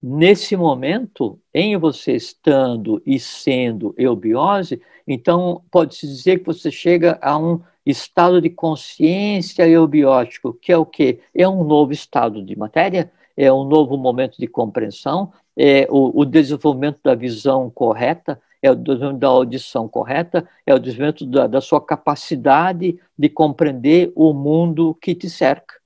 [0.01, 7.37] Nesse momento, em você estando e sendo eubiose, então pode-se dizer que você chega a
[7.37, 11.19] um estado de consciência eubiótico, que é o quê?
[11.33, 16.25] É um novo estado de matéria, é um novo momento de compreensão, é o, o
[16.25, 21.61] desenvolvimento da visão correta, é o desenvolvimento da audição correta, é o desenvolvimento da, da
[21.61, 25.81] sua capacidade de compreender o mundo que te cerca.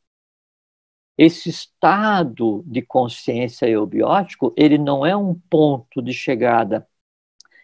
[1.18, 6.86] Esse estado de consciência eubiótico, ele não é um ponto de chegada,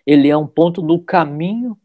[0.05, 1.77] ele é um ponto no caminho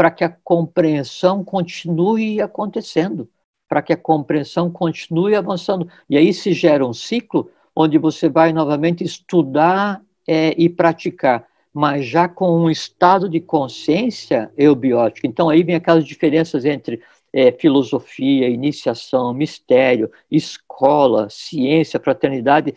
[0.00, 3.28] para que a compreensão continue acontecendo,
[3.68, 5.86] para que a compreensão continue avançando.
[6.08, 12.06] E aí se gera um ciclo onde você vai novamente estudar é, e praticar, mas
[12.06, 15.26] já com um estado de consciência eubiótica.
[15.26, 22.74] Então aí vem aquelas diferenças entre é, filosofia, iniciação, mistério, escola, ciência, fraternidade.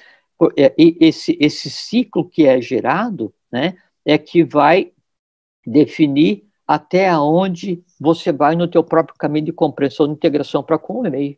[0.58, 4.92] É, e esse, esse ciclo que é gerado né, é que vai
[5.66, 11.00] definir até onde você vai no teu próprio caminho de compreensão de integração para com
[11.00, 11.38] o meio.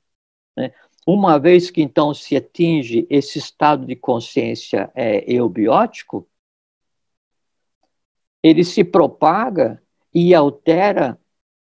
[0.56, 0.72] Né?
[1.06, 6.28] Uma vez que então se atinge esse estado de consciência é, eubiótico,
[8.42, 9.82] ele se propaga
[10.14, 11.20] e altera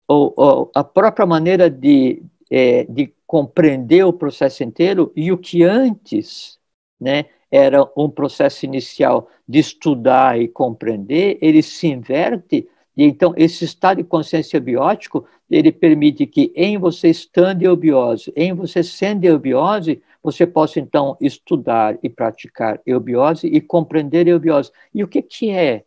[0.07, 5.63] ou, ou, a própria maneira de, é, de compreender o processo inteiro e o que
[5.63, 6.59] antes
[6.99, 12.69] né, era um processo inicial de estudar e compreender, ele se inverte
[13.01, 18.31] e então, esse estado de consciência biótico, ele permite que em você estando em eubiose,
[18.37, 24.71] em você sendo eubiose, você possa então estudar e praticar eubiose e compreender eubiose.
[24.93, 25.87] E o que, que é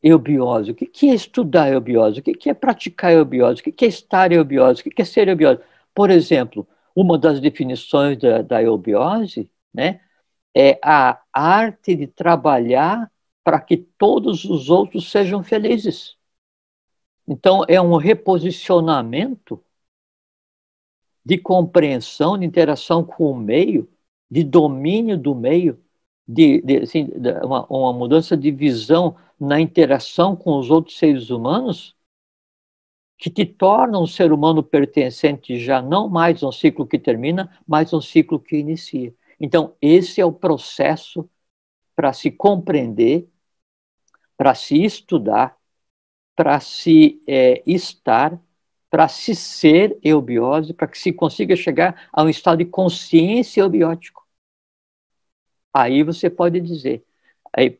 [0.00, 0.70] eubiose?
[0.70, 2.20] O que, que é estudar eubiose?
[2.20, 3.60] O que, que é praticar eubiose?
[3.60, 4.82] O que, que é estar eubiose?
[4.82, 5.60] O que, que é ser eubiose?
[5.92, 10.00] Por exemplo, uma das definições da, da eubiose né,
[10.56, 13.10] é a arte de trabalhar
[13.48, 16.18] para que todos os outros sejam felizes.
[17.26, 19.64] Então, é um reposicionamento
[21.24, 23.88] de compreensão, de interação com o meio,
[24.30, 25.82] de domínio do meio,
[26.26, 27.08] de, de assim,
[27.42, 31.96] uma, uma mudança de visão na interação com os outros seres humanos,
[33.16, 37.50] que te torna um ser humano pertencente já não mais a um ciclo que termina,
[37.66, 39.14] mas a um ciclo que inicia.
[39.40, 41.26] Então, esse é o processo
[41.96, 43.26] para se compreender,
[44.38, 45.58] para se estudar,
[46.36, 48.40] para se é, estar,
[48.90, 54.26] para se ser eubiose, para que se consiga chegar a um estado de consciência eubiótico.
[55.74, 57.04] Aí você pode dizer,
[57.52, 57.78] aí,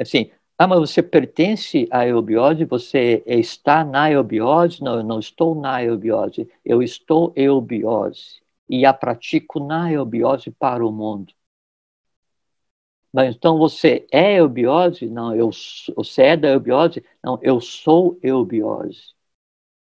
[0.00, 4.82] assim, ah, mas você pertence à eubiose, você está na eubiose?
[4.82, 10.84] Não, eu não estou na eubiose, eu estou eubiose e a pratico na eubiose para
[10.86, 11.32] o mundo.
[13.12, 15.06] Mas então você é eubiose?
[15.08, 15.50] Não, eu,
[15.96, 17.04] você é da eubiose?
[17.22, 19.14] Não, eu sou eubiose.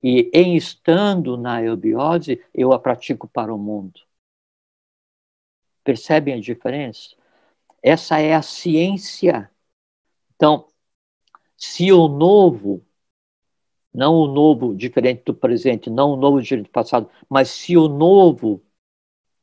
[0.02, 4.00] E em estando na eubiose, eu a pratico para o mundo.
[5.82, 7.10] Percebem a diferença?
[7.82, 9.50] Essa é a ciência
[10.36, 10.68] então,
[11.56, 12.84] se o novo,
[13.92, 17.88] não o novo diferente do presente, não o novo diferente do passado, mas se o
[17.88, 18.62] novo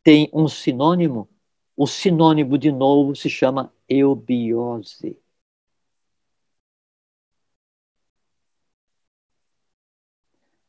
[0.03, 1.29] tem um sinônimo,
[1.75, 5.17] o sinônimo de novo se chama eubiose.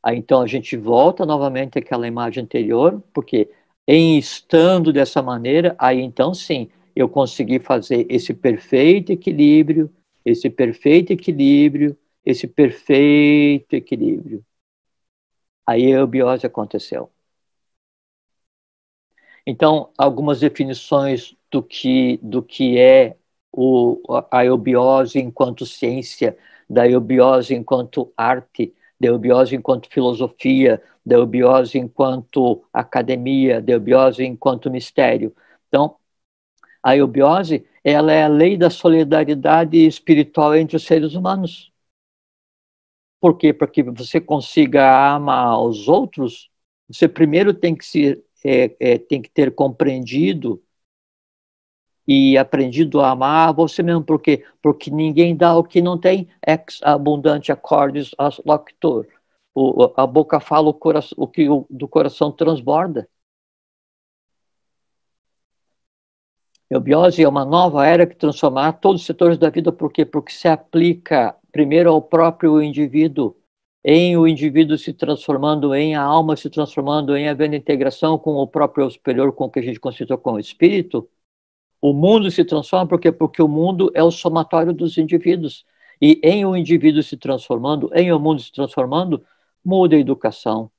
[0.02, 3.48] Aí então a gente volta novamente àquela imagem anterior, porque
[3.86, 9.90] em estando dessa maneira, aí então sim, eu consegui fazer esse perfeito equilíbrio
[10.24, 14.44] esse perfeito equilíbrio, esse perfeito equilíbrio.
[15.66, 17.10] Aí a eubiose aconteceu.
[19.46, 23.16] Então, algumas definições do que, do que é
[23.52, 24.00] o,
[24.30, 26.36] a eubiose enquanto ciência,
[26.68, 34.70] da eubiose enquanto arte, da eubiose enquanto filosofia, da eubiose enquanto academia, da eubiose enquanto
[34.70, 35.34] mistério.
[35.68, 35.96] Então,
[36.82, 41.72] a eubiose ela é a lei da solidariedade espiritual entre os seres humanos.
[43.20, 43.52] Por quê?
[43.52, 46.50] Para que você consiga amar os outros,
[46.88, 50.62] você primeiro tem que, se, é, é, tem que ter compreendido
[52.06, 54.02] e aprendido a amar você mesmo.
[54.04, 54.44] Por quê?
[54.62, 56.28] Porque ninguém dá o que não tem.
[56.46, 58.10] Ex abundante acordes
[58.44, 59.06] loctor.
[59.54, 63.08] O, a boca fala o, coração, o que o, do coração transborda.
[66.70, 70.06] Eubiose é uma nova era que transformará todos os setores da vida, por quê?
[70.06, 73.36] Porque se aplica primeiro ao próprio indivíduo,
[73.84, 78.46] em o indivíduo se transformando, em a alma se transformando, em havendo integração com o
[78.46, 81.08] próprio superior, com o que a gente considera como espírito,
[81.80, 83.10] o mundo se transforma, por quê?
[83.10, 85.66] Porque o mundo é o somatório dos indivíduos.
[86.00, 89.22] E em o indivíduo se transformando, em o mundo se transformando,
[89.64, 90.70] muda a educação,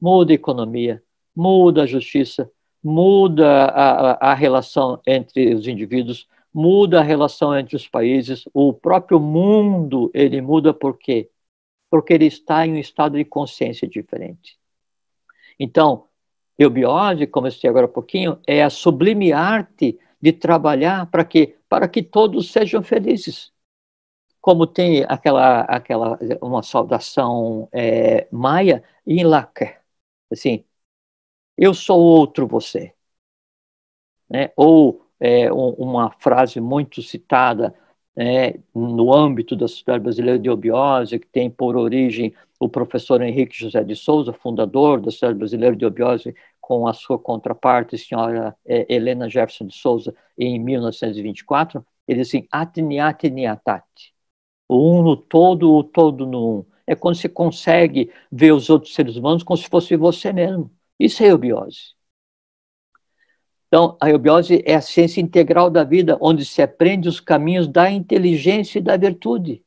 [0.00, 1.02] muda a economia,
[1.34, 2.50] muda a justiça,
[2.82, 9.18] muda a, a relação entre os indivíduos, muda a relação entre os países, o próprio
[9.18, 11.30] mundo ele muda por quê?
[11.92, 14.58] Porque ele está em um estado de consciência diferente.
[15.60, 16.08] Então,
[16.58, 21.58] eubiose, como eu disse agora há pouquinho, é a sublime arte de trabalhar para que
[21.68, 23.52] para que todos sejam felizes.
[24.40, 29.74] Como tem aquela aquela uma saudação é, maia em laque,
[30.30, 30.64] assim,
[31.58, 32.94] eu sou outro você.
[34.30, 34.50] Né?
[34.56, 37.74] Ou é, uma frase muito citada
[38.16, 43.58] né, no âmbito da Sociedade Brasileira de Obiose, que tem por origem o professor Henrique
[43.58, 48.56] José de Souza, fundador da Sociedade Brasileira de Obiose, com a sua contraparte, a senhora
[48.64, 54.14] é, Helena Jefferson de Souza, em 1924, ele diz assim, atniate niatate,
[54.68, 56.66] o um no todo, o todo no um.
[56.86, 60.70] É quando você consegue ver os outros seres humanos como se fosse você mesmo.
[60.98, 61.94] Isso é eubiose.
[63.72, 67.90] Então, a eubiose é a ciência integral da vida, onde se aprende os caminhos da
[67.90, 69.64] inteligência e da virtude.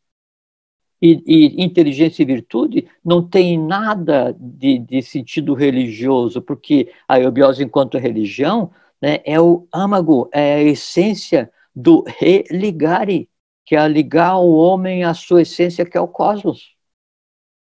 [1.01, 7.63] E, e inteligência e virtude não tem nada de, de, sentido religioso, porque a eubiose,
[7.63, 8.69] enquanto religião,
[9.01, 13.27] né, é o âmago, é a essência do religare,
[13.65, 16.75] que é ligar o homem à sua essência, que é o cosmos.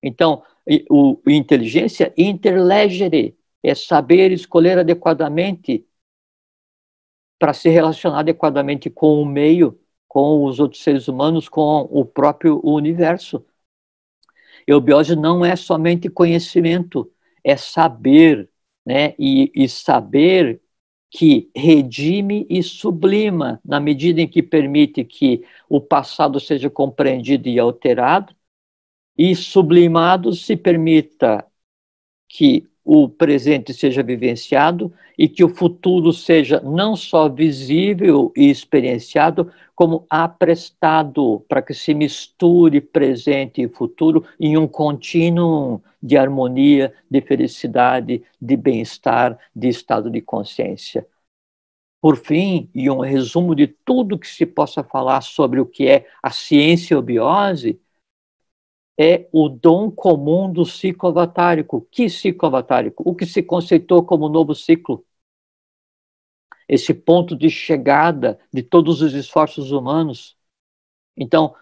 [0.02, 0.44] Então,
[0.89, 5.86] o, inteligência interlegere, é saber escolher adequadamente
[7.42, 12.62] para se relacionar adequadamente com o meio, com os outros seres humanos, com o próprio
[12.63, 13.44] universo.
[14.67, 17.12] Eubiose não é somente conhecimento,
[17.44, 18.48] é saber,
[18.85, 19.15] né?
[19.17, 20.62] E, e saber
[21.10, 27.58] que redime e sublima, na medida em que permite que o passado seja compreendido e
[27.58, 28.35] alterado,
[29.17, 31.44] e sublimado se permita
[32.29, 39.52] que o presente seja vivenciado e que o futuro seja não só visível e experienciado,
[39.75, 47.21] como aprestado para que se misture presente e futuro em um contínuo de harmonia, de
[47.21, 51.06] felicidade, de bem-estar, de estado de consciência.
[52.02, 56.08] por fim, e um resumo de tudo que se possa falar sobre o que é
[56.23, 57.79] a ciência obiose,
[59.00, 61.87] é o dom comum do ciclo avatárico.
[61.92, 63.04] Que ciclo avatárico?
[63.06, 65.06] O que se conceitou como novo ciclo.
[66.67, 70.37] Esse ponto de chegada de todos os esforços humanos.
[71.17, 71.56] Então,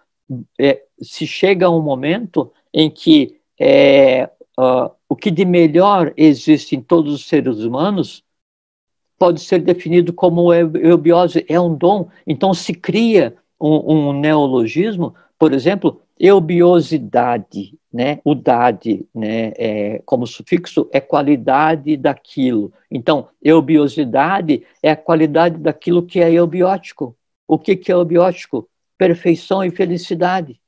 [0.59, 6.75] é, se chega a um momento em que é, uh, o que de melhor existe
[6.75, 8.23] em todos os seres humanos
[9.17, 12.09] pode ser definido como eubiose, é um dom.
[12.25, 18.20] Então se cria um, um neologismo, por exemplo, eubiosidade, né?
[18.26, 19.53] O dade, né?
[19.55, 22.74] É, como sufixo é qualidade daquilo.
[22.91, 27.17] Então, eubiosidade é a qualidade daquilo que é eubiótico.
[27.47, 28.70] O que, que é eubiótico?
[28.97, 30.61] Perfeição e felicidade.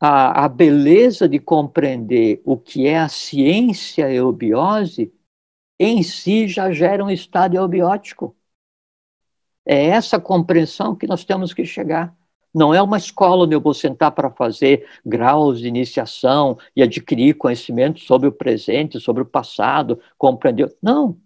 [0.00, 5.12] A, a beleza de compreender o que é a ciência eubiose
[5.78, 8.34] em si já gera um estado eubiótico.
[9.64, 12.16] É essa compreensão que nós temos que chegar.
[12.54, 17.34] Não é uma escola onde eu vou sentar para fazer graus de iniciação e adquirir
[17.36, 20.74] conhecimento sobre o presente, sobre o passado, compreender.
[20.82, 21.18] Não.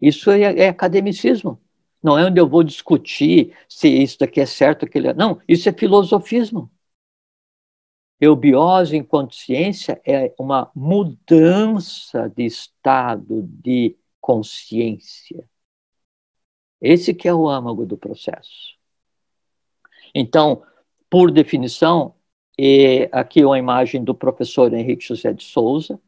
[0.00, 1.60] Isso é, é academicismo.
[2.02, 5.08] Não é onde eu vou discutir se isso daqui é certo, aquele.
[5.08, 5.14] É.
[5.14, 6.70] Não, isso é filosofismo.
[8.20, 15.48] Eubiose enquanto ciência é uma mudança de estado de consciência.
[16.80, 18.73] Esse que é o âmago do processo.
[20.14, 20.62] Então,
[21.10, 22.14] por definição,
[22.58, 25.98] é aqui uma imagem do professor Henrique José de Souza.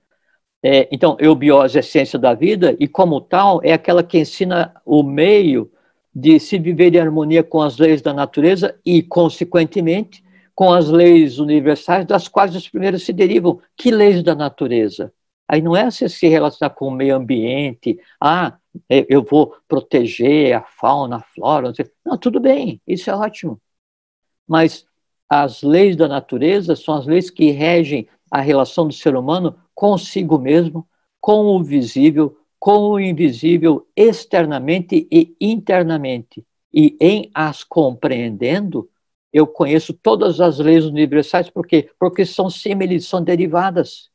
[0.63, 5.03] É, então, eubiose é ciência da vida e, como tal, é aquela que ensina o
[5.03, 5.71] meio
[6.15, 11.39] de se viver em harmonia com as leis da natureza e, consequentemente, com as leis
[11.39, 13.61] universais, das quais os primeiros se derivam.
[13.77, 15.13] Que leis da natureza?
[15.49, 20.63] Aí não é se se relacionar com o meio ambiente, ah, eu vou proteger a
[20.63, 21.87] fauna, a flora, não, sei.
[22.05, 23.61] não tudo bem, isso é ótimo.
[24.47, 24.87] Mas
[25.29, 30.39] as leis da natureza são as leis que regem a relação do ser humano consigo
[30.39, 30.87] mesmo,
[31.21, 36.45] com o visível, com o invisível, externamente e internamente.
[36.73, 38.89] E em as compreendendo,
[39.33, 41.91] eu conheço todas as leis universais, por quê?
[41.99, 44.11] Porque são símiles, são derivadas.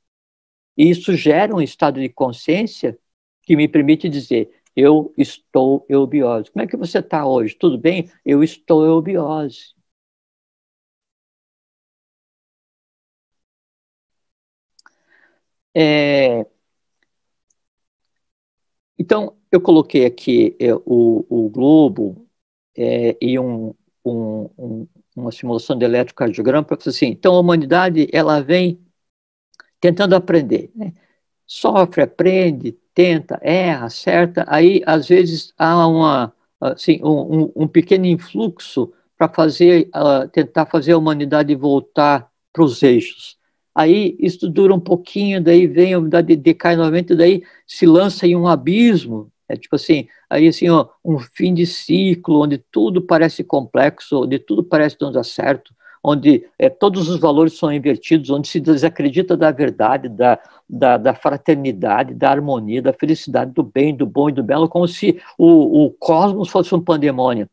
[0.78, 2.98] E isso gera um estado de consciência
[3.44, 6.50] que me permite dizer, eu estou eubiose.
[6.52, 7.56] Como é que você está hoje?
[7.56, 8.10] Tudo bem?
[8.26, 9.74] Eu estou eubiose.
[15.74, 16.46] É...
[18.98, 22.28] Então, eu coloquei aqui é, o, o globo
[22.78, 23.74] é, e um,
[24.06, 28.80] um, um, uma simulação de eletrocardiograma para fazer assim, então a humanidade ela vem
[29.80, 30.94] tentando aprender, né?
[31.48, 38.94] sofre, aprende, tenta, erra, acerta, aí às vezes há uma, assim, um, um pequeno influxo
[39.18, 43.38] para fazer, uh, tentar fazer a humanidade voltar para os eixos.
[43.74, 48.36] Aí isso dura um pouquinho, daí vem a humanidade decai novamente, daí se lança em
[48.36, 53.44] um abismo, é tipo assim, aí assim, ó, um fim de ciclo, onde tudo parece
[53.44, 58.48] complexo, onde tudo parece não dar certo, onde é, todos os valores são invertidos, onde
[58.48, 64.06] se desacredita da verdade, da, da, da, fraternidade, da harmonia, da felicidade, do bem, do
[64.06, 67.48] bom e do belo, como se o, o cosmos fosse um pandemônio.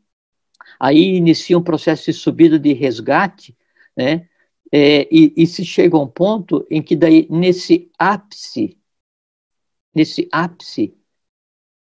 [0.80, 3.56] Aí inicia um processo de subida de resgate,
[3.96, 4.26] né?
[4.72, 8.76] É, e, e se chega a um ponto em que daí, nesse ápice,
[9.94, 10.94] nesse ápice,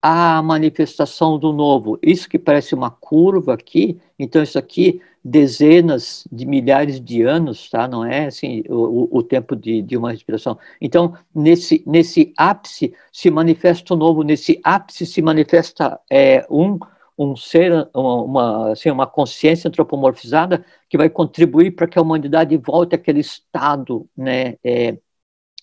[0.00, 1.98] a manifestação do novo.
[2.02, 7.88] Isso que parece uma curva aqui, então isso aqui, dezenas de milhares de anos, tá?
[7.88, 10.58] não é assim o, o tempo de, de uma respiração.
[10.80, 16.78] Então, nesse, nesse ápice se manifesta o novo, nesse ápice se manifesta é, um,
[17.18, 22.94] um ser, uma, assim, uma consciência antropomorfizada que vai contribuir para que a humanidade volte
[22.94, 24.96] àquele estado né, é,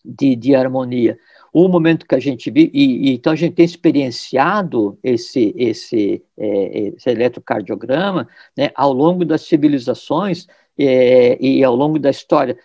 [0.04, 1.18] de, de harmonia
[1.56, 6.22] o momento que a gente vive, e, e, então a gente tem experienciado esse, esse,
[6.38, 8.28] é, esse eletrocardiograma
[8.58, 10.48] né, ao longo das civilizações
[10.78, 12.60] é, e ao longo da história.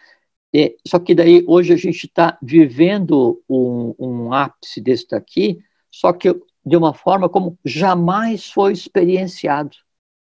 [0.53, 6.13] É, só que daí hoje a gente está vivendo um, um ápice desse daqui, só
[6.13, 6.35] que
[6.65, 9.77] de uma forma como jamais foi experienciado.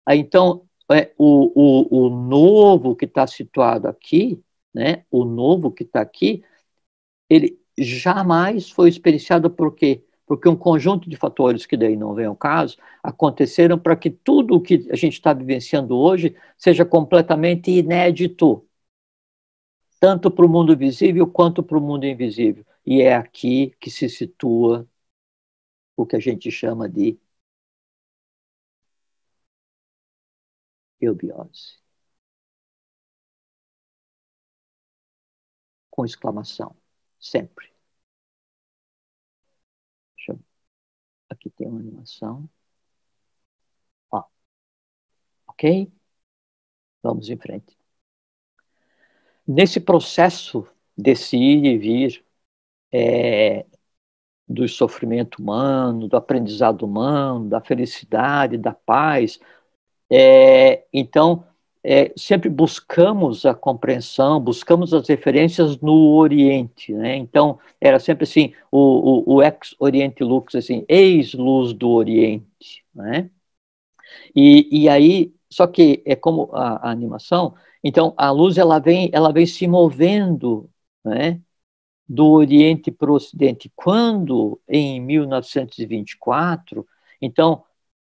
[0.08, 1.52] Então, é, o,
[1.98, 4.42] o, o novo que está situado aqui,
[4.74, 6.44] né, o novo que está aqui,
[7.28, 10.04] ele jamais foi experienciado por quê?
[10.26, 14.54] Porque um conjunto de fatores, que daí não vem ao caso, aconteceram para que tudo
[14.56, 18.66] o que a gente está vivenciando hoje seja completamente inédito,
[20.00, 22.64] tanto para o mundo visível quanto para o mundo invisível.
[22.84, 24.86] E é aqui que se situa
[25.96, 27.18] o que a gente chama de
[31.00, 31.78] eubiose.
[35.90, 36.74] Com exclamação,
[37.20, 37.72] sempre.
[40.28, 40.38] Eu...
[41.30, 42.48] Aqui tem uma animação.
[44.10, 44.22] Ó.
[45.46, 45.92] Ok?
[47.02, 47.76] Vamos em frente.
[49.46, 50.66] Nesse processo
[50.96, 52.24] desse ir e vir,
[52.92, 53.66] é,
[54.48, 59.40] do sofrimento humano, do aprendizado humano, da felicidade, da paz.
[60.10, 61.44] É, então,
[61.84, 67.16] é, sempre buscamos a compreensão, buscamos as referências no Oriente, né?
[67.16, 73.30] Então, era sempre assim, o, o, o ex-Oriente Lux, assim, ex-luz do Oriente, né?
[74.34, 79.10] E, e aí, só que é como a, a animação, então a luz ela vem,
[79.12, 80.70] ela vem se movendo,
[81.04, 81.40] né?
[82.12, 83.72] Do Oriente para o Ocidente.
[83.74, 86.86] Quando, em 1924,
[87.22, 87.64] então,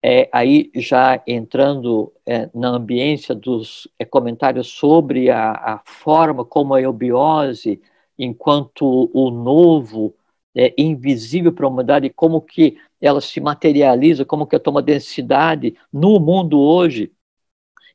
[0.03, 6.72] é, aí já entrando é, na ambiência dos é, comentários sobre a, a, forma como
[6.72, 7.82] a eubiose,
[8.18, 10.14] enquanto o novo
[10.55, 16.18] é invisível para a humanidade, como que ela se materializa, como que toma densidade no
[16.18, 17.12] mundo hoje,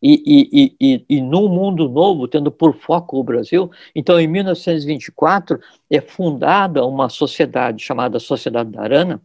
[0.07, 3.71] e, e, e, e num mundo novo, tendo por foco o Brasil.
[3.95, 9.19] Então, em 1924, é fundada uma sociedade chamada Sociedade da Arana,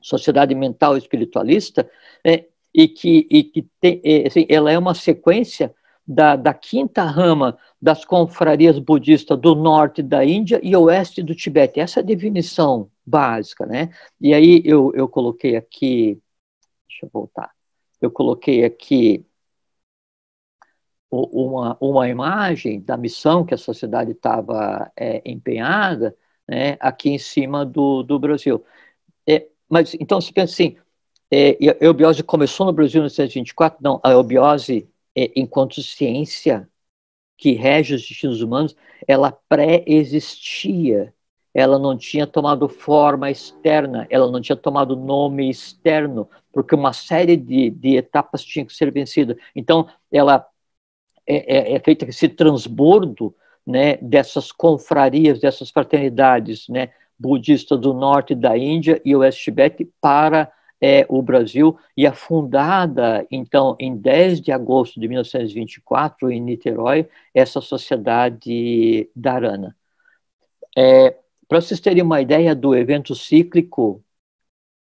[0.00, 1.88] Sociedade Mental Espiritualista,
[2.24, 5.74] é, e que, e que tem, é, assim, ela é uma sequência
[6.06, 11.80] da, da, quinta rama das confrarias budistas do norte da Índia e oeste do Tibete.
[11.80, 13.90] Essa é a definição básica, né?
[14.20, 16.18] E aí eu, eu coloquei aqui,
[16.88, 17.50] deixa eu voltar,
[18.00, 19.25] eu coloquei aqui
[21.10, 26.16] uma, uma imagem da missão que a sociedade estava é, empenhada
[26.48, 28.64] né, aqui em cima do, do Brasil.
[29.28, 30.76] É, mas então se pensa assim,
[31.30, 33.78] é, a eubiose começou no Brasil em 1924?
[33.82, 36.68] Não, a eubiose, é, enquanto ciência
[37.36, 38.76] que rege os destinos humanos,
[39.06, 41.12] ela pré-existia.
[41.52, 47.36] Ela não tinha tomado forma externa, ela não tinha tomado nome externo, porque uma série
[47.36, 49.36] de, de etapas tinha que ser vencida.
[49.54, 50.46] Então, ela
[51.26, 53.34] é, é, é feito esse transbordo
[53.66, 60.52] né, dessas confrarias, dessas fraternidades né, budistas do norte da Índia e oeste Tibete para
[60.80, 67.08] é, o Brasil e é fundada, então, em 10 de agosto de 1924, em Niterói,
[67.34, 69.74] essa sociedade Dharana.
[70.76, 71.16] É,
[71.48, 74.04] para vocês terem uma ideia do evento cíclico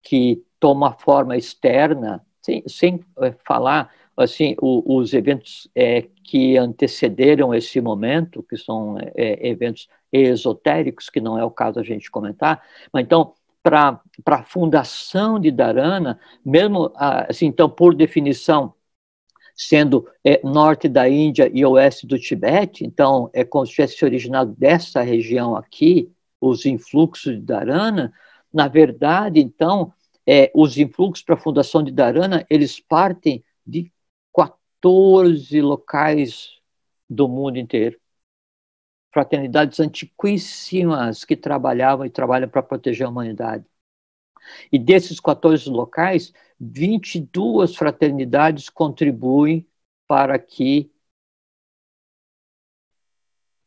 [0.02, 7.54] que toma forma externa, sem, sem é, falar assim, o, os eventos é, que antecederam
[7.54, 12.62] esse momento, que são é, eventos esotéricos, que não é o caso a gente comentar,
[12.92, 18.74] mas então, para a fundação de Dharana, mesmo assim, então, por definição,
[19.54, 24.54] sendo é, norte da Índia e oeste do Tibete, então é como se tivesse originado
[24.58, 26.10] dessa região aqui,
[26.40, 28.12] os influxos de Dharana,
[28.52, 29.92] na verdade, então,
[30.26, 33.90] é, os influxos para a fundação de Dharana, eles partem de
[34.82, 36.60] 14 locais
[37.08, 38.00] do mundo inteiro.
[39.12, 43.64] Fraternidades antiquíssimas que trabalhavam e trabalham para proteger a humanidade.
[44.72, 49.66] E desses 14 locais, 22 fraternidades contribuem
[50.08, 50.90] para que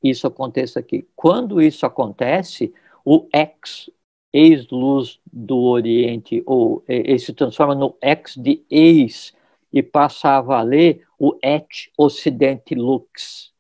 [0.03, 1.07] isso aconteça aqui.
[1.15, 2.73] Quando isso acontece,
[3.05, 3.89] o ex,
[4.33, 9.33] ex-luz do Oriente, ou ele se transforma no ex de ex,
[9.75, 13.53] e passa a valer o et ocidente lux.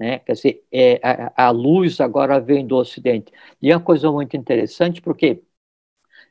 [0.00, 0.18] Né?
[0.18, 3.32] Quer dizer, é, a, a, luz agora vem do ocidente.
[3.62, 5.42] E é uma coisa muito interessante porque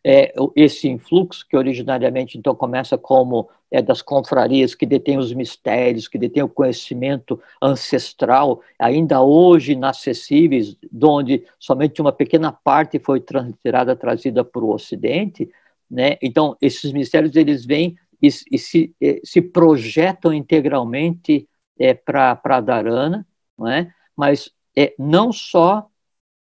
[0.03, 6.07] é, esse influxo, que originariamente então começa como é, das confrarias que detêm os mistérios,
[6.09, 13.95] que detêm o conhecimento ancestral, ainda hoje inacessíveis, onde somente uma pequena parte foi transliterada,
[13.95, 15.49] trazida para o Ocidente,
[15.89, 16.17] né?
[16.21, 21.47] Então, esses mistérios eles vêm e, e se, se, projetam integralmente
[21.79, 23.93] é, para Dharana, não é?
[24.15, 25.89] mas é, não só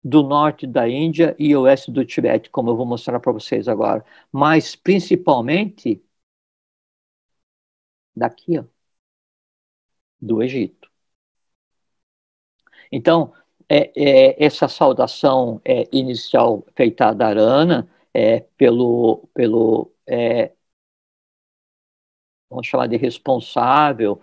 [0.03, 4.05] do norte da Índia e oeste do Tibete, como eu vou mostrar para vocês agora,
[4.33, 6.03] mas principalmente
[8.15, 8.65] daqui, ó,
[10.21, 10.91] do Egito.
[12.91, 13.33] Então,
[13.69, 20.53] é, é, essa saudação é, inicial feita a Dharana é, pelo, pelo é,
[22.51, 24.21] vamos chamar de responsável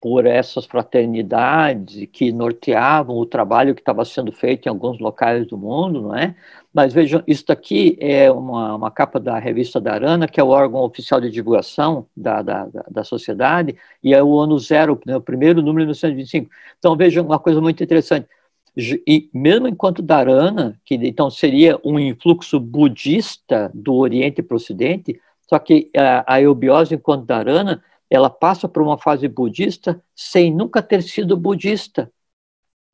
[0.00, 5.58] por essas fraternidades que norteavam o trabalho que estava sendo feito em alguns locais do
[5.58, 6.36] mundo, não é?
[6.72, 10.48] Mas vejam, isso daqui é uma, uma capa da revista da Arana, que é o
[10.48, 15.20] órgão oficial de divulgação da, da, da sociedade, e é o ano zero, né, o
[15.20, 16.48] primeiro número de 1925.
[16.78, 18.28] Então vejam uma coisa muito interessante.
[18.76, 25.20] E mesmo enquanto Dharana, que então seria um influxo budista do Oriente para o Ocidente,
[25.48, 30.82] só que a, a eubiose enquanto Dharana ela passa por uma fase budista sem nunca
[30.82, 32.10] ter sido budista.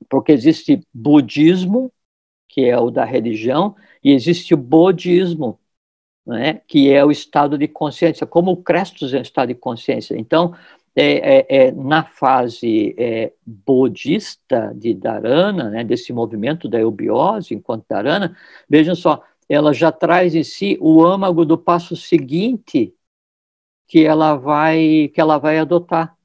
[0.09, 1.93] Porque existe budismo,
[2.49, 5.59] que é o da religião, e existe o bodhismo,
[6.27, 10.17] né, que é o estado de consciência, como o Crestos é o estado de consciência.
[10.19, 10.55] Então,
[10.97, 17.87] é, é, é, na fase é, budista de Dharana, né, desse movimento da eubiose enquanto
[17.89, 18.37] Dharana,
[18.69, 22.95] vejam só, ela já traz em si o âmago do passo seguinte
[23.87, 26.17] que ela vai que ela vai adotar.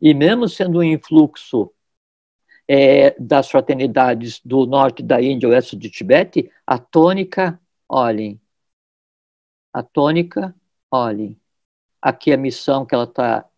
[0.00, 1.72] E mesmo sendo um influxo
[2.68, 8.40] é, das fraternidades do norte da Índia, oeste de Tibete, a tônica, olhem,
[9.72, 10.54] a tônica,
[10.90, 11.40] olhem,
[12.00, 13.48] aqui a missão que ela está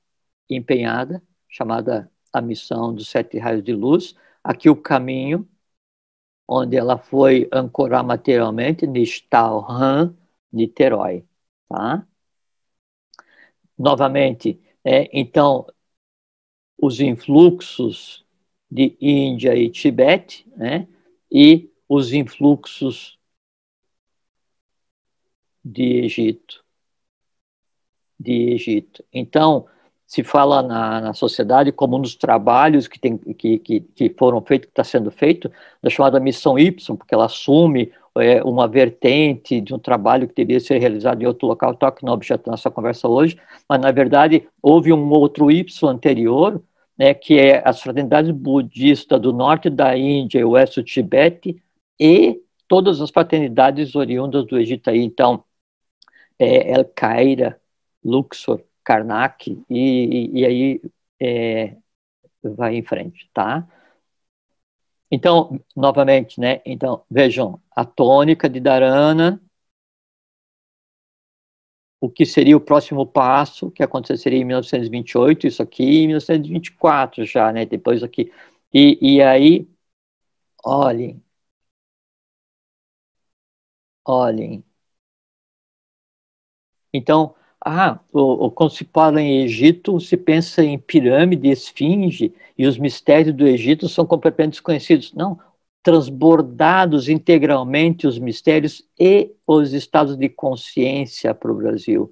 [0.49, 5.49] empenhada, chamada a missão dos sete raios de luz, aqui o caminho,
[6.53, 10.13] onde ela foi ancorar materialmente, Nishtalhan,
[10.53, 11.25] Niterói,
[11.69, 12.05] tá?
[13.79, 15.65] novamente, é, então,
[16.77, 18.27] os influxos
[18.71, 20.89] de Índia e Tibete, né,
[21.31, 23.17] e os influxos
[25.65, 26.65] de Egito.
[28.19, 29.05] De Egito.
[29.13, 29.67] Então,
[30.11, 34.43] se fala na, na sociedade como um dos trabalhos que, tem, que, que, que foram
[34.43, 35.49] feitos, que está sendo feito,
[35.81, 40.59] da chamada missão Y, porque ela assume é, uma vertente de um trabalho que deveria
[40.59, 43.39] ser realizado em outro local, toque no objeto da nossa conversa hoje,
[43.69, 46.61] mas na verdade houve um outro Y anterior,
[46.99, 51.63] né, que é as fraternidades budistas do norte da Índia e oeste do Tibete
[52.01, 55.45] e todas as fraternidades oriundas do Egito aí, então
[56.37, 57.61] é, El Caira,
[58.05, 60.83] Luxor, Karnak e, e, aí
[61.21, 61.77] é,
[62.43, 63.67] vai em frente, tá?
[65.11, 66.61] Então, novamente, né?
[66.65, 69.41] Então, vejam, a tônica de Dharana,
[72.01, 77.53] o que seria o próximo passo, que aconteceria em 1928, isso aqui, em 1924 já,
[77.53, 77.67] né?
[77.67, 78.33] Depois aqui.
[78.73, 79.69] E, e aí,
[80.65, 81.23] olhem,
[84.05, 84.63] olhem.
[86.93, 87.35] Então,
[87.65, 88.01] ah,
[88.55, 93.89] quando se fala em Egito, se pensa em pirâmide, esfinge, e os mistérios do Egito
[93.89, 95.13] são completamente desconhecidos.
[95.13, 95.39] Não,
[95.83, 102.11] transbordados integralmente os mistérios e os estados de consciência para o Brasil.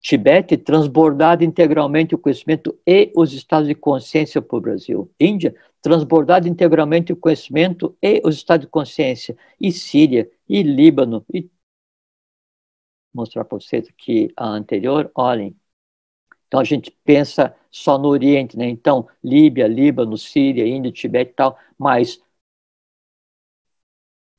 [0.00, 5.10] Tibete, transbordado integralmente o conhecimento e os estados de consciência para o Brasil.
[5.20, 9.36] Índia, transbordado integralmente o conhecimento e os estados de consciência.
[9.60, 11.48] E Síria, e Líbano, e
[13.12, 15.56] mostrar para vocês aqui a anterior, olhem.
[16.48, 18.68] Então a gente pensa só no Oriente, né?
[18.68, 22.20] Então, Líbia, Líbano, Síria, Índia, Tibete e tal, mas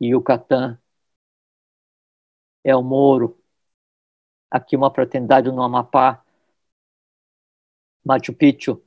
[0.02, 0.78] Yucatán
[2.64, 3.40] é o Moro,
[4.50, 6.24] aqui uma fraternidade no Amapá,
[8.04, 8.82] Machu Picchu,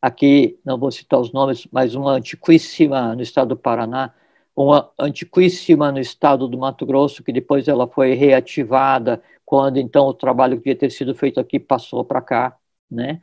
[0.00, 4.14] aqui, não vou citar os nomes, mas uma antiquíssima no estado do Paraná,
[4.56, 10.14] uma antiquíssima no estado do Mato Grosso, que depois ela foi reativada, quando então o
[10.14, 12.58] trabalho que devia ter sido feito aqui passou para cá,
[12.90, 13.22] né?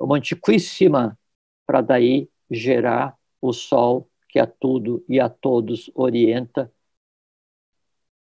[0.00, 1.18] Uma antiquíssima
[1.66, 6.72] para daí gerar o sol que a tudo e a todos orienta,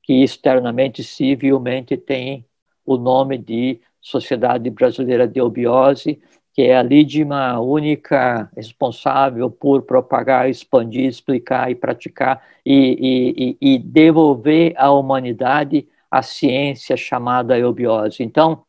[0.04, 2.46] que externamente, civilmente tem
[2.86, 6.22] o nome de Sociedade Brasileira de Obiose,
[6.54, 13.80] que é a lídima única responsável por propagar, expandir, explicar e praticar e, e, e
[13.80, 18.22] devolver à humanidade a ciência chamada eubiose.
[18.22, 18.64] Então,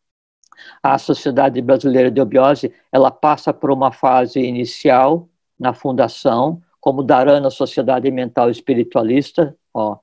[0.83, 5.29] a Sociedade Brasileira de Eubiose, ela passa por uma fase inicial
[5.59, 9.99] na fundação, como Dharana Sociedade Mental Espiritualista, ó.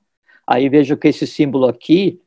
[0.46, 2.20] Aí vejo que esse símbolo aqui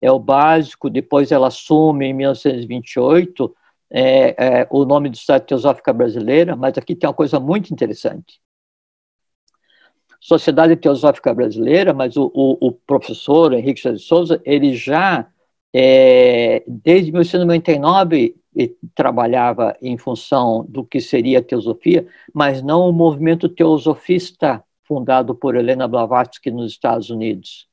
[0.00, 3.54] é o básico, depois ela assume em 1928
[3.96, 8.40] é, é, o nome do Sociedade Teosófica Brasileira, mas aqui tem uma coisa muito interessante.
[10.20, 15.28] Sociedade Teosófica Brasileira, mas o, o, o professor Henrique de Souza, ele já,
[15.72, 18.34] é, desde 1999,
[18.96, 25.54] trabalhava em função do que seria a teosofia, mas não o movimento teosofista fundado por
[25.54, 27.68] Helena Blavatsky nos Estados Unidos,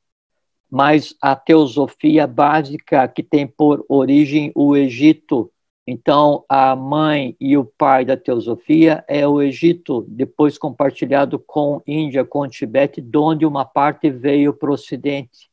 [0.69, 5.51] mas a teosofia básica que tem por origem o Egito,
[5.93, 12.23] Então, a mãe e o pai da teosofia é o Egito, depois compartilhado com Índia,
[12.23, 15.51] com Tibete, de onde uma parte veio para o Ocidente.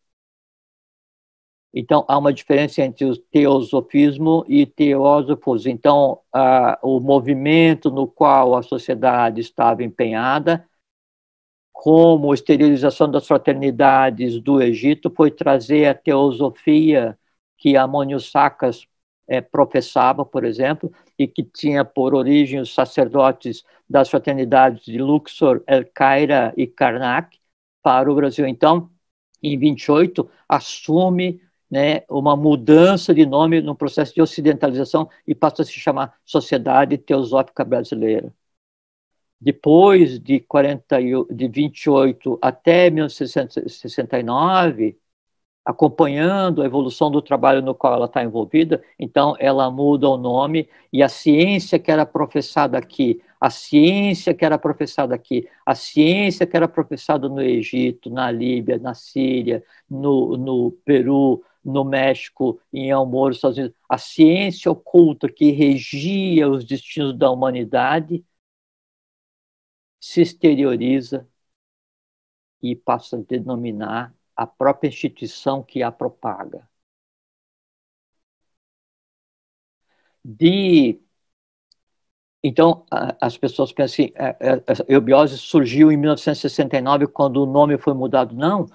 [1.74, 5.66] Então, há uma diferença entre o teosofismo e teósofos.
[5.66, 6.20] Então,
[6.82, 10.64] o movimento no qual a sociedade estava empenhada,
[11.72, 17.18] como a esterilização das fraternidades do Egito, foi trazer a teosofia
[17.56, 18.86] que Amônio Sacas
[19.28, 25.62] é, professava, por exemplo, e que tinha por origem os sacerdotes das fraternidades de Luxor,
[25.66, 27.38] El Caira e Karnak
[27.82, 28.46] para o Brasil.
[28.46, 28.90] Então,
[29.42, 35.64] em 28, assume né, uma mudança de nome no processo de ocidentalização e passa a
[35.64, 38.32] se chamar Sociedade Teosófica Brasileira.
[39.40, 40.98] Depois de, 40,
[41.30, 44.98] de 28 até 1969,
[45.68, 50.66] acompanhando a evolução do trabalho no qual ela está envolvida, então ela muda o nome
[50.90, 56.46] e a ciência que era professada aqui, a ciência que era professada aqui, a ciência
[56.46, 62.90] que era professada no Egito, na Líbia, na Síria, no, no Peru, no México, em
[62.90, 68.24] Almoro, Estados Unidos, a ciência oculta que regia os destinos da humanidade
[70.00, 71.28] se exterioriza
[72.62, 76.68] e passa a denominar a própria instituição que a propaga.
[80.24, 81.00] De
[82.42, 82.84] então,
[83.20, 87.94] as pessoas pensam assim, a é, é, eubiose surgiu em 1969, quando o nome foi
[87.94, 88.34] mudado.
[88.34, 88.66] Não.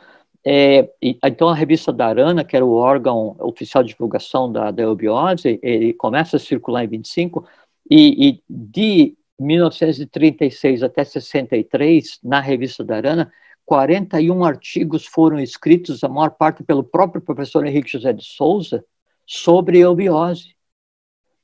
[0.45, 4.83] É, então, a revista da Arana, que era o órgão oficial de divulgação da, da
[4.83, 7.47] eubiose, ele começa a circular em 25,
[7.89, 13.31] e, e de 1936 até 63, na revista da Arana,
[13.65, 18.83] 41 artigos foram escritos, a maior parte pelo próprio professor Henrique José de Souza,
[19.25, 20.55] sobre eubiose.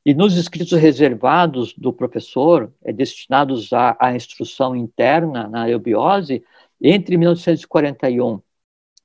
[0.05, 6.43] E nos escritos reservados do professor, é, destinados à, à instrução interna na eubiose,
[6.81, 8.41] entre 1941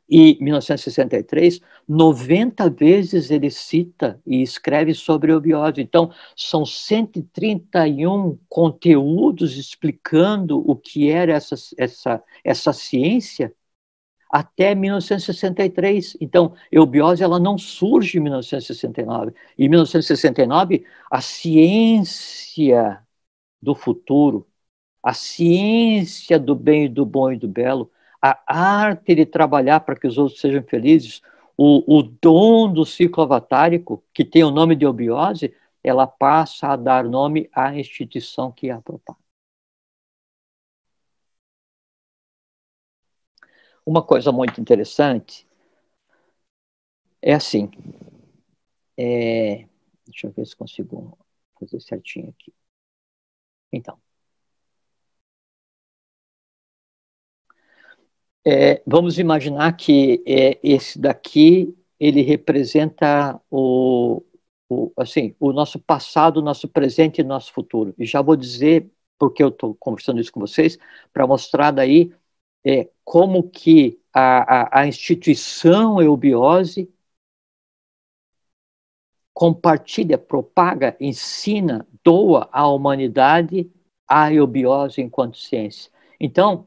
[0.09, 5.81] e 1963, 90 vezes ele cita e escreve sobre obiose.
[5.81, 13.55] Então, são 131 conteúdos explicando o que era essa, essa, essa ciência
[14.31, 16.17] até 1963.
[16.21, 19.33] Então, eubiose ela não surge em 1969.
[19.59, 23.01] Em 1969, a ciência
[23.63, 24.47] do futuro,
[25.03, 27.91] a ciência do bem, do bom e do belo,
[28.33, 31.23] a arte de trabalhar para que os outros sejam felizes,
[31.57, 36.77] o, o dom do ciclo avatárico, que tem o nome de obiose, ela passa a
[36.77, 39.19] dar nome à instituição que a propaga.
[43.87, 45.47] Uma coisa muito interessante
[47.23, 47.71] é assim.
[48.97, 49.67] É,
[50.07, 51.17] deixa eu ver se consigo
[51.59, 52.53] fazer certinho aqui.
[53.73, 53.99] Então,
[58.47, 64.23] É, vamos imaginar que é, esse daqui ele representa o,
[64.69, 67.95] o, assim, o nosso passado, nosso presente e nosso futuro.
[67.99, 70.79] E já vou dizer, porque eu estou conversando isso com vocês,
[71.13, 72.13] para mostrar daí
[72.65, 76.91] é, como que a, a, a instituição eubiose
[79.33, 83.71] compartilha, propaga, ensina, doa à humanidade
[84.07, 85.91] a eubiose enquanto ciência.
[86.21, 86.67] Então,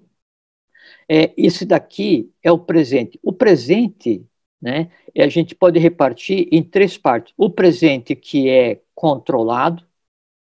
[1.10, 3.20] é, esse daqui é o presente.
[3.24, 4.26] O presente,
[4.62, 7.34] né, a gente pode repartir em três partes.
[7.38, 9.86] O presente que é controlado,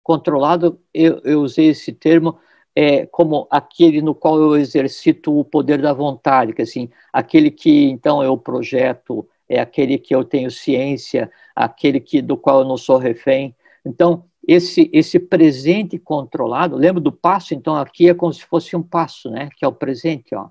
[0.03, 2.39] controlado, eu, eu usei esse termo
[2.75, 7.85] é, como aquele no qual eu exercito o poder da vontade, que assim, aquele que
[7.85, 12.77] então eu projeto, é aquele que eu tenho ciência, aquele que do qual eu não
[12.77, 13.55] sou refém.
[13.85, 17.53] Então, esse, esse presente controlado, lembra do passo?
[17.53, 19.49] Então, aqui é como se fosse um passo, né?
[19.57, 20.49] Que é o presente, ó.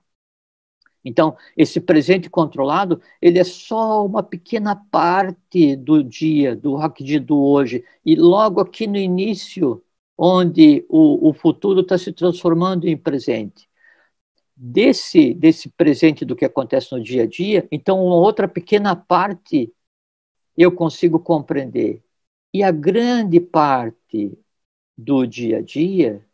[1.06, 7.40] Então, esse presente controlado, ele é só uma pequena parte do dia, do dia do
[7.40, 7.84] hoje.
[8.04, 9.80] E logo aqui no início,
[10.18, 13.68] onde o, o futuro está se transformando em presente.
[14.56, 19.72] Desse, desse presente do que acontece no dia a dia, então uma outra pequena parte
[20.56, 22.02] eu consigo compreender.
[22.52, 24.36] E a grande parte
[24.98, 26.26] do dia a dia,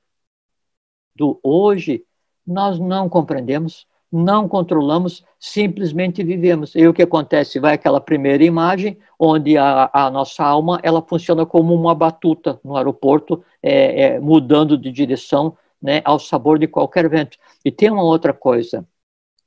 [1.14, 2.06] do hoje,
[2.46, 6.74] nós não compreendemos não controlamos, simplesmente vivemos.
[6.74, 7.58] E o que acontece?
[7.58, 12.76] Vai aquela primeira imagem, onde a, a nossa alma ela funciona como uma batuta no
[12.76, 17.38] aeroporto, é, é, mudando de direção né, ao sabor de qualquer vento.
[17.64, 18.86] E tem uma outra coisa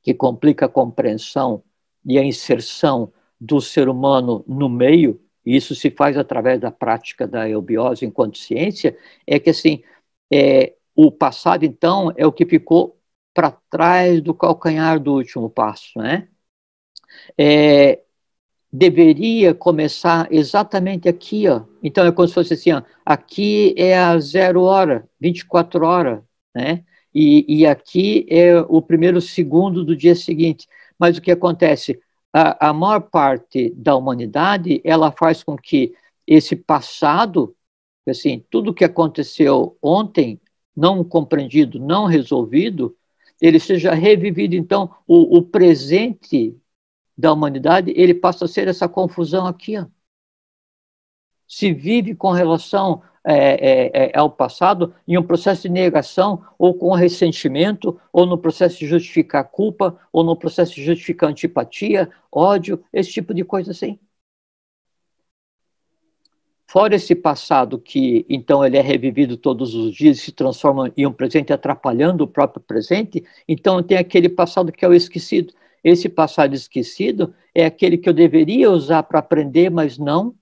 [0.02, 1.64] que complica a compreensão
[2.04, 7.28] e a inserção do ser humano no meio, e isso se faz através da prática
[7.28, 8.98] da eubiose enquanto ciência,
[9.28, 9.84] é que assim,
[10.32, 12.98] é, o passado, então, é o que ficou
[13.36, 16.30] para trás do calcanhar do último passo, né?
[17.38, 18.02] É,
[18.72, 21.64] deveria começar exatamente aqui, ó.
[21.84, 26.24] Então é como se fosse assim, ó, aqui é a zero hora, 24 horas,
[26.56, 26.86] né?
[27.14, 30.68] E, e aqui é o primeiro segundo do dia seguinte.
[30.98, 32.00] Mas o que acontece?
[32.34, 35.94] A, a maior parte da humanidade, ela faz com que
[36.26, 37.56] esse passado,
[38.08, 40.40] assim, tudo que aconteceu ontem,
[40.76, 42.96] não compreendido, não resolvido,
[43.42, 44.56] ele seja revivido.
[44.56, 46.58] Então, o, o presente
[47.18, 49.78] da humanidade, ele passa a ser essa confusão aqui.
[49.78, 49.86] Ó.
[51.48, 56.76] Se vive com relação é, é, é, ao passado em um processo de negação, ou
[56.76, 62.84] com ressentimento, ou no processo de justificar culpa, ou no processo de justificar antipatia, ódio,
[62.94, 64.00] esse tipo de coisa assim.
[66.76, 71.14] Fora esse passado que, então, ele é revivido todos os dias, se transforma em um
[71.14, 75.54] presente atrapalhando o próprio presente, então tem aquele passado que é o esquecido.
[75.82, 80.36] Esse passado esquecido é aquele que eu deveria usar para aprender, mas não.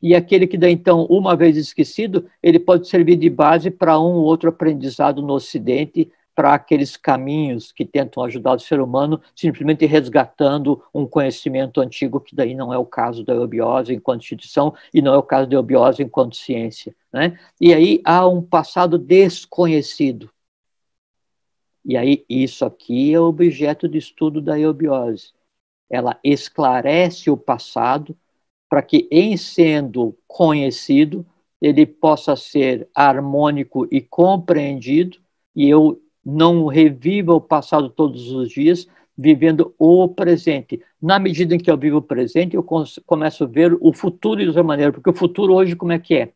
[0.00, 4.22] E aquele que, então, uma vez esquecido, ele pode servir de base para um ou
[4.26, 6.08] outro aprendizado no Ocidente,
[6.40, 12.34] para aqueles caminhos que tentam ajudar o ser humano, simplesmente resgatando um conhecimento antigo, que
[12.34, 15.56] daí não é o caso da eubiose enquanto instituição e não é o caso da
[15.56, 16.96] eubiose enquanto ciência.
[17.12, 17.38] Né?
[17.60, 20.30] E aí há um passado desconhecido.
[21.84, 25.34] E aí, isso aqui é objeto de estudo da eubiose.
[25.90, 28.16] Ela esclarece o passado
[28.66, 31.26] para que, em sendo conhecido,
[31.60, 35.18] ele possa ser harmônico e compreendido,
[35.54, 40.82] e eu não reviva o passado todos os dias, vivendo o presente.
[41.00, 44.48] Na medida em que eu vivo o presente, eu começo a ver o futuro de
[44.48, 46.32] outra maneira, porque o futuro hoje como é que é?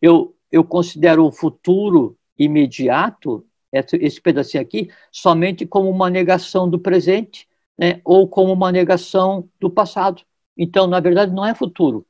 [0.00, 7.48] Eu, eu considero o futuro imediato esse pedacinho aqui, somente como uma negação do presente,
[7.78, 10.22] né, ou como uma negação do passado.
[10.56, 12.04] Então, na verdade, não é futuro.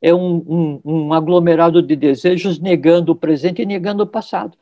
[0.00, 4.56] É um, um, um aglomerado de desejos negando o presente e negando o passado.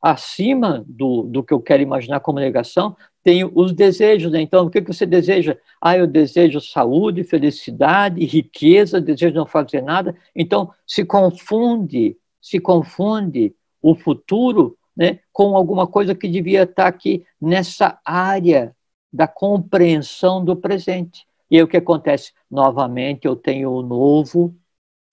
[0.00, 4.30] Acima do, do que eu quero imaginar como negação, tem os desejos.
[4.30, 4.40] Né?
[4.40, 5.56] Então, o que, que você deseja?
[5.80, 10.16] Ah, eu desejo saúde, felicidade, riqueza, desejo não fazer nada.
[10.34, 17.24] Então, se confunde, se confunde o futuro né, com alguma coisa que devia estar aqui
[17.40, 18.74] nessa área
[19.12, 21.26] da compreensão do presente.
[21.50, 22.32] E aí o que acontece?
[22.50, 24.54] Novamente eu tenho o novo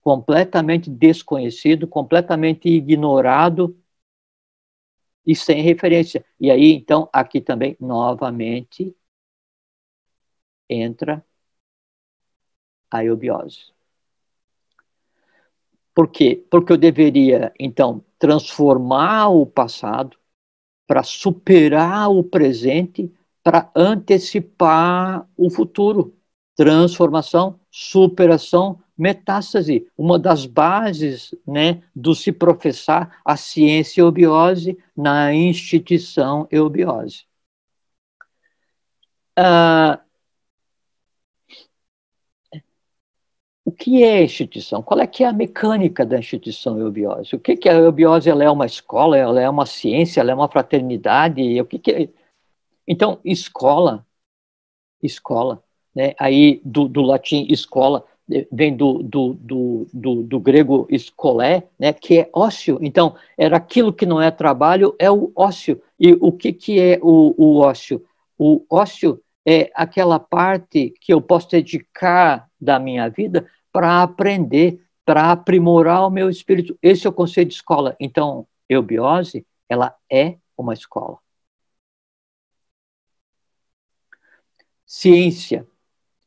[0.02, 3.76] completamente desconhecido, completamente ignorado
[5.26, 6.24] e sem referência.
[6.40, 8.94] E aí, então, aqui também, novamente,
[10.68, 11.24] entra
[12.90, 13.72] a eubiose.
[15.94, 16.44] Por quê?
[16.50, 20.16] Porque eu deveria, então, transformar o passado
[20.86, 23.12] para superar o presente,
[23.42, 26.14] para antecipar o futuro.
[26.54, 36.48] Transformação, superação, metástase, uma das bases né, do se professar a ciência eubiose na instituição
[36.50, 37.26] eubiose.
[39.36, 40.00] Ah,
[43.64, 44.82] o que é a instituição?
[44.82, 47.34] Qual é que é a mecânica da instituição eubiose?
[47.34, 48.30] O que, que é a eubiose?
[48.30, 51.60] Ela é uma escola, ela é uma ciência, ela é uma fraternidade?
[51.60, 52.08] O que, que é?
[52.86, 54.06] Então, escola,
[55.02, 55.62] escola,
[55.94, 56.14] né?
[56.18, 58.06] aí do, do latim escola,
[58.50, 61.92] vem do, do, do, do, do grego escolé, né?
[61.92, 62.78] que é ócio.
[62.82, 65.80] Então, era aquilo que não é trabalho, é o ócio.
[65.98, 68.04] E o que, que é o, o ócio?
[68.38, 75.30] O ócio é aquela parte que eu posso dedicar da minha vida para aprender, para
[75.30, 76.76] aprimorar o meu espírito.
[76.82, 77.96] Esse é o conceito de escola.
[78.00, 81.18] Então, eubiose, ela é uma escola.
[84.84, 85.66] Ciência.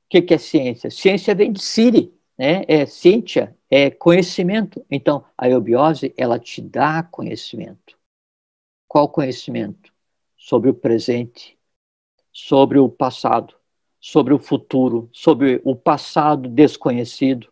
[0.09, 0.89] Que, que é ciência?
[0.89, 2.63] Ciência vem de Siri, né?
[2.67, 4.83] É ciência, é conhecimento.
[4.89, 7.97] Então, a eubiose, ela te dá conhecimento.
[8.87, 9.93] Qual conhecimento?
[10.35, 11.57] Sobre o presente,
[12.31, 13.53] sobre o passado,
[13.99, 17.51] sobre o futuro, sobre o passado desconhecido,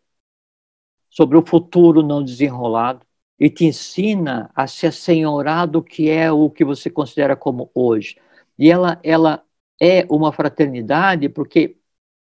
[1.10, 3.06] sobre o futuro não desenrolado,
[3.40, 8.18] e te ensina a se assenhorar do que é o que você considera como hoje.
[8.58, 9.46] E ela, ela
[9.80, 11.78] é uma fraternidade, porque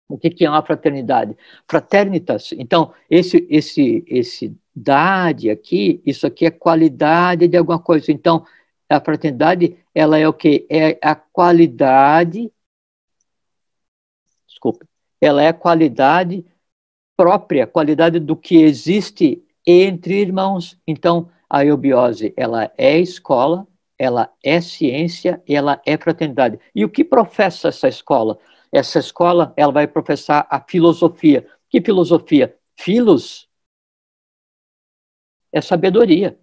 [0.10, 1.38] o que é uma fraternidade?
[1.68, 2.52] Fraternitas.
[2.54, 8.12] Então, esse, esse, esse dade aqui, isso aqui é qualidade de alguma coisa.
[8.12, 8.44] Então,
[8.90, 10.66] a fraternidade, ela é o quê?
[10.70, 12.52] É a qualidade
[14.60, 14.86] desculpe,
[15.22, 16.46] ela é a qualidade
[17.16, 20.78] própria, qualidade do que existe entre irmãos.
[20.86, 23.66] Então, a eubiose, ela é escola,
[23.98, 26.60] ela é ciência ela é fraternidade.
[26.74, 28.38] E o que professa essa escola?
[28.72, 31.48] Essa escola, ela vai professar a filosofia.
[31.70, 32.56] Que filosofia?
[32.78, 33.50] Filos
[35.52, 36.38] é sabedoria.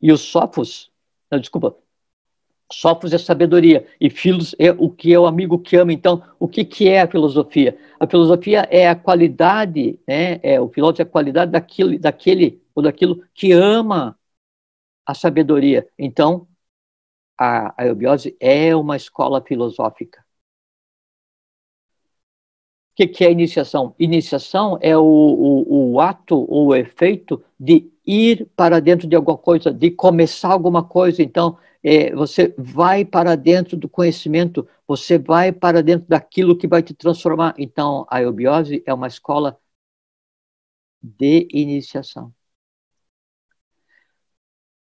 [0.00, 0.90] E os sofos,
[1.30, 1.76] não, desculpa,
[2.72, 5.92] sofos é sabedoria e filos é o que é o amigo que ama.
[5.92, 7.78] Então, o que, que é a filosofia?
[8.00, 10.40] A filosofia é a qualidade, né?
[10.42, 14.18] É, o filósofo é a qualidade daquilo, daquele ou daquilo que ama
[15.06, 15.88] a sabedoria.
[15.98, 16.48] Então,
[17.38, 20.21] a, a eubiose é uma escola filosófica.
[22.92, 23.94] O que, que é iniciação?
[23.98, 29.38] Iniciação é o, o, o ato ou o efeito de ir para dentro de alguma
[29.38, 31.22] coisa, de começar alguma coisa.
[31.22, 36.82] Então, é, você vai para dentro do conhecimento, você vai para dentro daquilo que vai
[36.82, 37.54] te transformar.
[37.58, 39.58] Então, a eubiose é uma escola
[41.00, 42.34] de iniciação.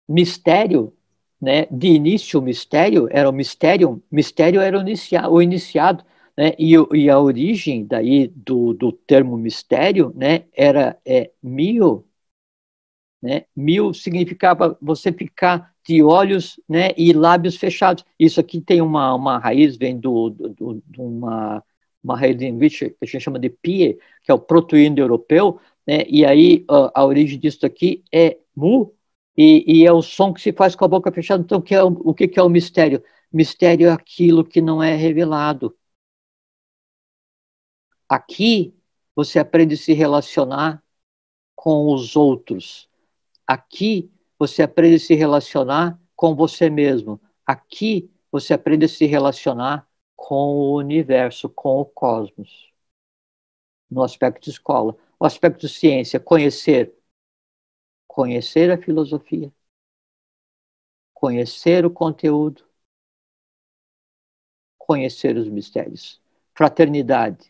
[0.08, 0.92] Mistério,
[1.40, 1.66] né?
[1.70, 6.04] De início, mistério era o mistério, mistério era o, inicia, o iniciado.
[6.40, 6.54] Né?
[6.58, 12.06] E, e, a origem daí do, do termo mistério né, era é, mil,
[13.22, 13.44] né?
[13.54, 18.06] Mil significava você ficar de olhos né, e lábios fechados.
[18.18, 21.62] Isso aqui tem uma, uma raiz, vem do, do, do, de uma,
[22.02, 26.24] uma raiz linguística que a gente chama de pie, que é o proto-indo-europeu, né, e
[26.24, 28.94] aí a, a, origem disso aqui é mu,
[29.36, 31.42] e, e, é o som que se faz com a boca fechada.
[31.42, 33.02] Então, que é o, o que, que é o mistério?
[33.32, 35.76] Mistério é aquilo que não é revelado.
[38.10, 38.74] Aqui,
[39.14, 40.82] você aprende a se relacionar
[41.54, 42.90] com os outros.
[43.46, 47.20] Aqui, você aprende a se relacionar com você mesmo.
[47.46, 52.72] Aqui, você aprende a se relacionar com o universo, com o cosmos.
[53.88, 54.96] No aspecto escola.
[55.16, 56.92] O aspecto ciência, conhecer.
[58.08, 59.52] Conhecer a filosofia.
[61.14, 62.64] Conhecer o conteúdo.
[64.76, 66.20] Conhecer os mistérios.
[66.52, 67.49] Fraternidade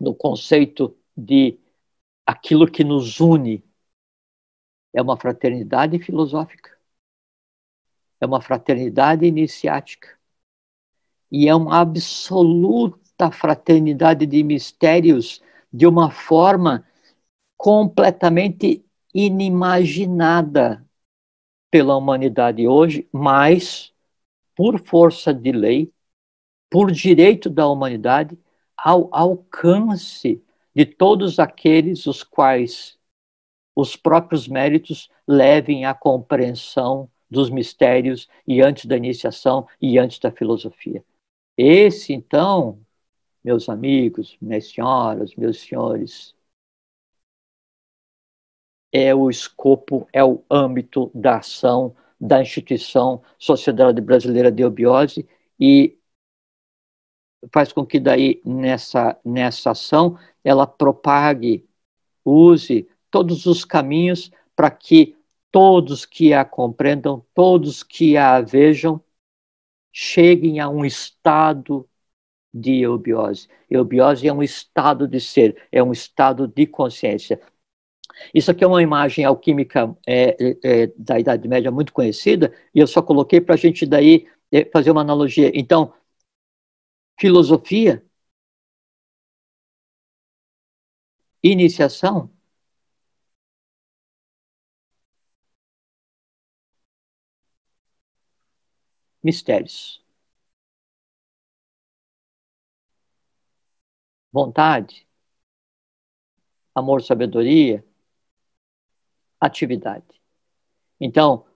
[0.00, 1.58] no conceito de
[2.24, 3.62] aquilo que nos une.
[4.92, 6.76] É uma fraternidade filosófica,
[8.20, 10.18] é uma fraternidade iniciática,
[11.30, 15.40] e é uma absoluta fraternidade de mistérios
[15.72, 16.84] de uma forma
[17.56, 18.84] completamente
[19.14, 20.84] inimaginada
[21.70, 23.92] pela humanidade hoje, mas
[24.56, 25.92] por força de lei,
[26.68, 28.36] por direito da humanidade,
[28.82, 30.42] ao alcance
[30.74, 32.98] de todos aqueles os quais
[33.74, 40.30] os próprios méritos levem à compreensão dos mistérios e antes da iniciação e antes da
[40.32, 41.04] filosofia.
[41.56, 42.80] Esse, então,
[43.44, 46.34] meus amigos, minhas senhoras, meus senhores,
[48.92, 55.26] é o escopo, é o âmbito da ação da instituição Sociedade Brasileira de Obiose
[55.58, 55.99] e
[57.52, 61.66] faz com que daí nessa, nessa ação ela propague,
[62.24, 65.16] use todos os caminhos para que
[65.50, 69.02] todos que a compreendam, todos que a vejam,
[69.92, 71.88] cheguem a um estado
[72.52, 73.48] de eubiose.
[73.68, 77.40] Eubiose é um estado de ser, é um estado de consciência.
[78.34, 82.80] Isso aqui é uma imagem alquímica é, é, é da Idade Média muito conhecida, e
[82.80, 85.50] eu só coloquei para a gente daí é, fazer uma analogia.
[85.54, 85.92] Então,
[87.20, 88.02] filosofia,
[91.42, 92.30] iniciação,
[99.22, 100.00] mistérios.
[104.32, 105.06] Vontade,
[106.74, 107.84] amor, sabedoria,
[109.40, 110.20] atividade.
[111.00, 111.46] Então,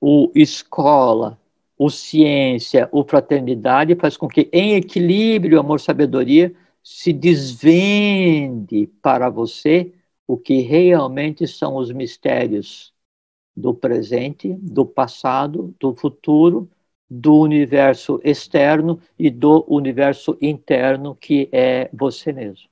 [0.00, 1.40] o escola,
[1.78, 9.92] o ciência, o fraternidade faz com que, em equilíbrio, amor, sabedoria, se desvende para você
[10.26, 12.92] o que realmente são os mistérios
[13.56, 16.68] do presente, do passado, do futuro,
[17.10, 22.68] do universo externo e do universo interno, que é você mesmo.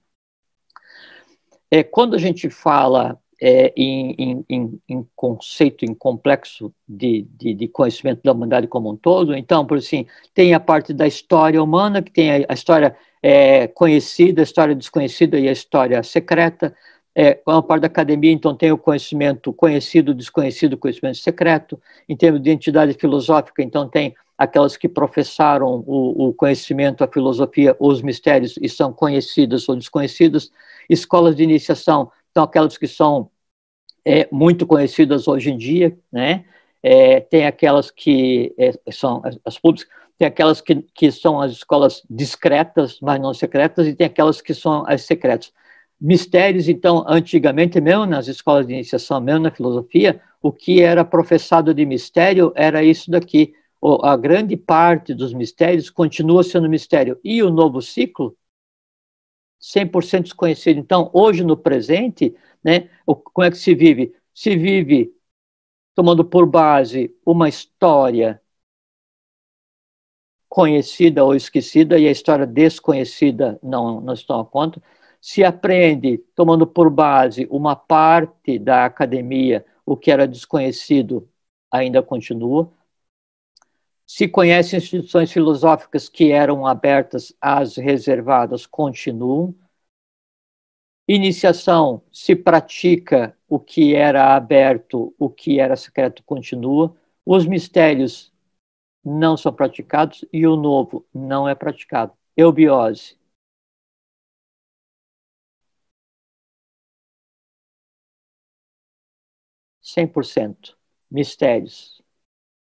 [1.70, 7.68] É, quando a gente fala é, em, em, em, conceito, em complexo de, de, de,
[7.68, 9.36] conhecimento da humanidade como um todo.
[9.36, 13.66] Então, por assim, tem a parte da história humana, que tem a, a história é,
[13.66, 16.74] conhecida, a história desconhecida e a história secreta.
[17.14, 21.80] É, uma parte da academia, então, tem o conhecimento conhecido, desconhecido, conhecimento secreto.
[22.08, 27.74] Em termos de entidade filosófica, então, tem aquelas que professaram o, o, conhecimento, a filosofia,
[27.80, 30.50] os mistérios e são conhecidas ou desconhecidas.
[30.88, 33.30] Escolas de iniciação são aquelas que são
[34.04, 36.44] é, muito conhecidas hoje em dia, né?
[36.82, 41.52] É, tem aquelas que é, são as, as públicas, tem aquelas que, que são as
[41.52, 45.50] escolas discretas, mas não secretas, e tem aquelas que são as secretas.
[45.98, 51.72] Mistérios, então, antigamente, mesmo nas escolas de iniciação, mesmo na filosofia, o que era professado
[51.72, 53.54] de mistério era isso daqui.
[54.02, 57.18] A grande parte dos mistérios continua sendo mistério.
[57.24, 58.36] E o novo ciclo,
[59.72, 60.78] 100% desconhecido.
[60.78, 64.14] Então, hoje, no presente, né, como é que se vive?
[64.34, 65.14] Se vive
[65.94, 68.40] tomando por base uma história
[70.48, 74.82] conhecida ou esquecida, e a história desconhecida não, não estão a conta.
[75.20, 81.28] Se aprende tomando por base uma parte da academia, o que era desconhecido
[81.70, 82.72] ainda continua.
[84.06, 89.54] Se conhece instituições filosóficas que eram abertas às reservadas, continuam.
[91.08, 96.96] Iniciação, se pratica o que era aberto, o que era secreto, continua.
[97.24, 98.32] Os mistérios
[99.04, 102.12] não são praticados e o novo não é praticado.
[102.36, 103.16] Eubiose.
[109.80, 110.76] Cem por cento.
[111.10, 112.02] Mistérios.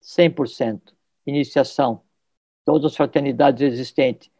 [0.01, 0.98] Cem por cento.
[1.29, 2.03] Iniciação.
[2.65, 4.31] Todas as fraternidades existentes.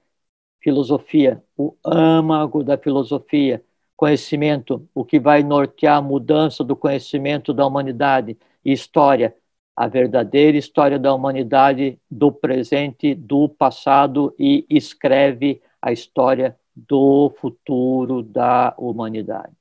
[0.61, 1.43] Filosofia.
[1.57, 3.65] O âmago da filosofia.
[3.97, 4.89] Conhecimento.
[4.95, 8.39] O que vai nortear a mudança do conhecimento da humanidade.
[8.65, 9.35] E história
[9.79, 18.21] a verdadeira história da humanidade, do presente, do passado e escreve a história do futuro
[18.21, 19.58] da humanidade.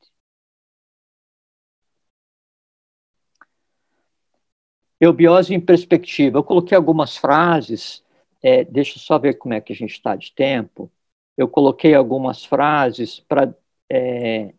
[5.00, 6.40] Eubiose em perspectiva.
[6.40, 8.04] Eu coloquei algumas frases,
[8.42, 10.92] é, deixa eu só ver como é que a gente está de tempo.
[11.36, 13.54] Eu coloquei algumas frases para.
[13.90, 14.54] É,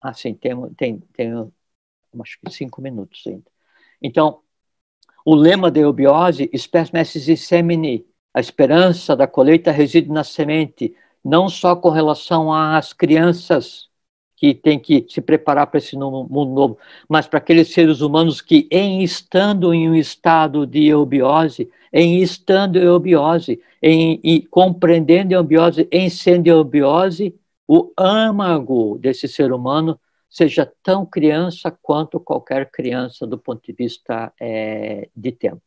[0.00, 1.52] assim, tem, tem, tem
[2.20, 3.50] acho que cinco minutos ainda.
[4.02, 4.42] Então,
[5.24, 10.94] o lema da eubiose, spes messis semini, a esperança da colheita reside na semente,
[11.24, 13.87] não só com relação às crianças
[14.38, 16.78] que têm que se preparar para esse mundo novo,
[17.08, 22.78] mas para aqueles seres humanos que, em estando em um estado de eubiose, em estando
[22.78, 27.34] em eubiose, em, em compreendendo a eubiose, em sendo eubiose,
[27.66, 29.98] o âmago desse ser humano
[30.30, 35.62] seja tão criança quanto qualquer criança do ponto de vista é, de tempo.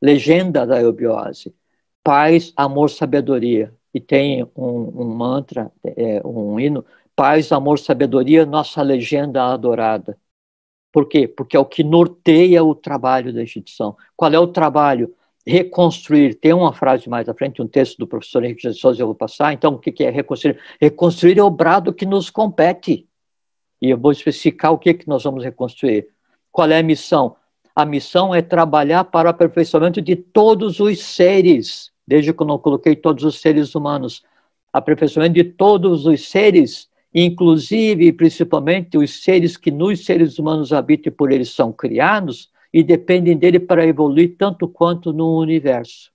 [0.00, 1.54] Legenda da eubiose:
[2.02, 3.74] paz, amor, sabedoria.
[3.94, 6.84] E tem um, um mantra, é, um hino:
[7.14, 10.18] paz, amor, sabedoria, nossa legenda adorada.
[10.92, 11.26] Por quê?
[11.26, 13.96] Porque é o que norteia o trabalho da instituição.
[14.16, 15.14] Qual é o trabalho?
[15.46, 19.06] reconstruir, tem uma frase mais à frente, um texto do professor Henrique de Souza, eu
[19.06, 20.58] vou passar, então o que é reconstruir?
[20.80, 23.08] Reconstruir é o brado que nos compete,
[23.80, 26.08] e eu vou especificar o que, que nós vamos reconstruir.
[26.50, 27.36] Qual é a missão?
[27.74, 32.58] A missão é trabalhar para o aperfeiçoamento de todos os seres, desde que eu não
[32.58, 34.22] coloquei todos os seres humanos,
[34.72, 41.12] aperfeiçoamento de todos os seres, inclusive e principalmente os seres que nos seres humanos habitam
[41.12, 46.10] e por eles são criados, e dependem dele para evoluir tanto quanto no universo.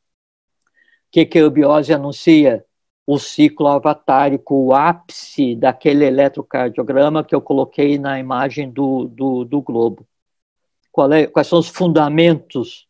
[1.12, 2.66] Que, que a eubiose anuncia?
[3.06, 9.62] O ciclo avatárico, o ápice daquele eletrocardiograma que eu coloquei na imagem do, do, do
[9.62, 10.06] globo.
[11.14, 12.86] É, quais são os fundamentos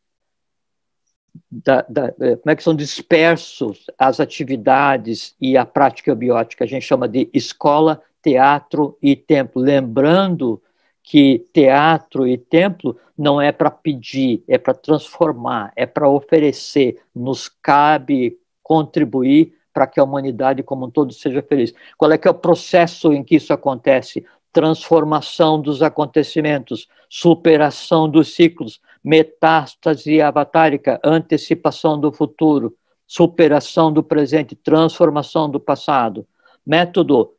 [1.51, 6.63] da, da, como é que são dispersos as atividades e a prática eubiótica?
[6.63, 9.61] A gente chama de escola, teatro e templo.
[9.61, 10.61] Lembrando
[11.03, 16.99] que teatro e templo não é para pedir, é para transformar, é para oferecer.
[17.15, 21.73] Nos cabe contribuir para que a humanidade como um todo seja feliz.
[21.97, 24.25] Qual é que é o processo em que isso acontece?
[24.51, 32.75] Transformação dos acontecimentos, superação dos ciclos, metástase avatárica, antecipação do futuro,
[33.07, 36.27] superação do presente, transformação do passado.
[36.65, 37.33] Método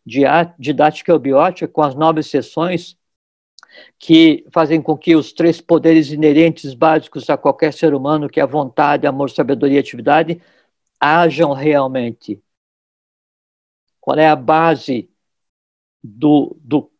[0.56, 2.96] didática eubiótica com as nove sessões
[3.98, 8.42] que fazem com que os três poderes inerentes básicos a qualquer ser humano, que é
[8.42, 10.40] a vontade, amor, sabedoria e atividade,
[10.98, 12.42] hajam realmente.
[14.00, 15.10] Qual é a base
[16.02, 16.90] do, do,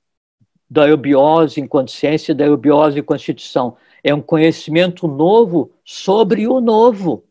[0.68, 3.78] da eubiose em consciência e da eubiose em constituição?
[4.02, 7.24] É um conhecimento novo sobre o novo.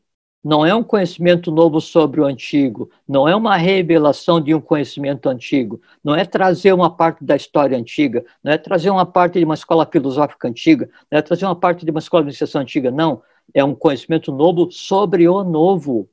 [0.43, 5.27] não é um conhecimento novo sobre o antigo, não é uma revelação de um conhecimento
[5.27, 9.45] antigo, não é trazer uma parte da história antiga, não é trazer uma parte de
[9.45, 12.91] uma escola filosófica antiga, não é trazer uma parte de uma escola de iniciação antiga,
[12.91, 13.21] não.
[13.53, 16.09] É um conhecimento novo sobre o novo.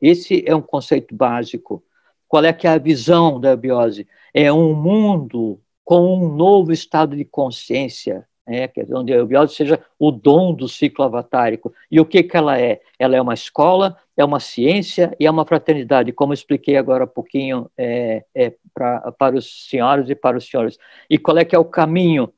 [0.00, 1.82] Esse é um conceito básico.
[2.28, 4.08] Qual é que é a visão da biose?
[4.34, 10.10] É um mundo com um novo estado de consciência, é, onde a eubiose seja o
[10.10, 11.74] dom do ciclo avatárico.
[11.90, 12.80] E o que, que ela é?
[12.98, 17.06] Ela é uma escola, é uma ciência e é uma fraternidade, como expliquei agora há
[17.06, 20.78] pouquinho é, é, pra, para os senhores e para os senhores.
[21.10, 22.32] E qual é que é o caminho?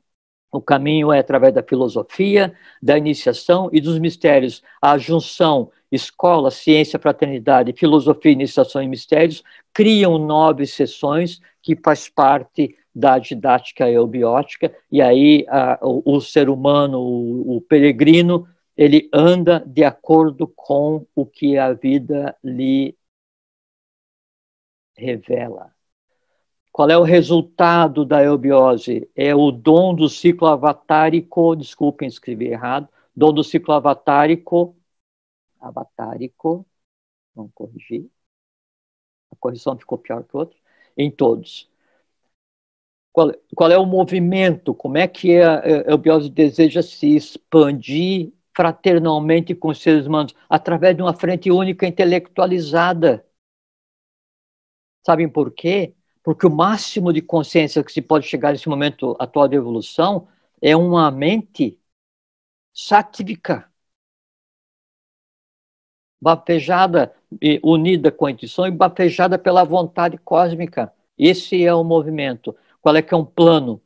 [0.51, 4.63] O caminho é através da filosofia, da iniciação e dos mistérios.
[4.81, 12.75] A junção escola, ciência, fraternidade, filosofia, iniciação e mistérios criam nove sessões que faz parte
[12.93, 19.63] da didática eubiótica, e aí a, o, o, ser humano, o, o peregrino, ele anda
[19.65, 22.97] de acordo com o que a vida lhe
[24.97, 25.73] revela.
[26.71, 29.09] Qual é o resultado da eubiose?
[29.15, 34.77] É o dom do ciclo avatárico, desculpem, escrevi errado, dom do ciclo avatárico,
[35.59, 36.65] avatárico,
[37.35, 38.09] vamos corrigir,
[39.31, 40.58] a correção ficou pior que o outro,
[40.99, 41.69] em todos
[43.19, 49.55] qual, qual é o movimento, como é que a, a eubiose deseja se expandir fraternalmente
[49.55, 53.25] com os seres humanos, através de uma frente única intelectualizada.
[55.05, 55.95] Sabem por quê?
[56.23, 60.27] Porque o máximo de consciência que se pode chegar nesse momento atual de evolução
[60.61, 61.79] é uma mente
[62.73, 63.68] sátrica,
[66.21, 67.13] bafejada,
[67.63, 70.93] unida com a intuição e bafejada pela vontade cósmica.
[71.17, 72.55] Esse é o movimento.
[72.81, 73.81] Qual é que é um plano?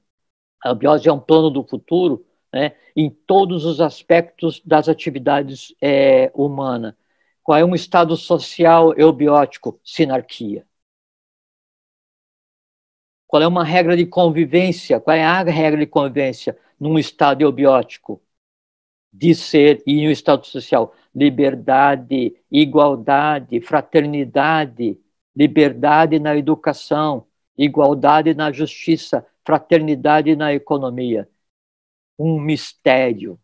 [0.64, 6.32] A biose é um plano do futuro né, em todos os aspectos das atividades é,
[6.34, 6.96] humanas.
[7.44, 9.80] Qual é um estado social eubiótico?
[9.84, 10.66] Sinarquia.
[13.28, 15.00] Qual é uma regra de convivência?
[15.00, 18.22] Qual é a regra de convivência num estado eubiótico?
[19.14, 20.94] De ser e um estado social?
[21.16, 25.00] Liberdade, igualdade, fraternidade,
[25.36, 27.28] liberdade na educação,
[27.58, 31.30] igualdade na justiça, fraternidade na economia.
[32.20, 33.40] Um mistério.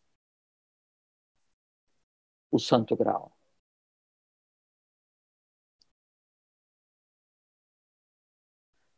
[2.51, 3.35] O Santo Grau.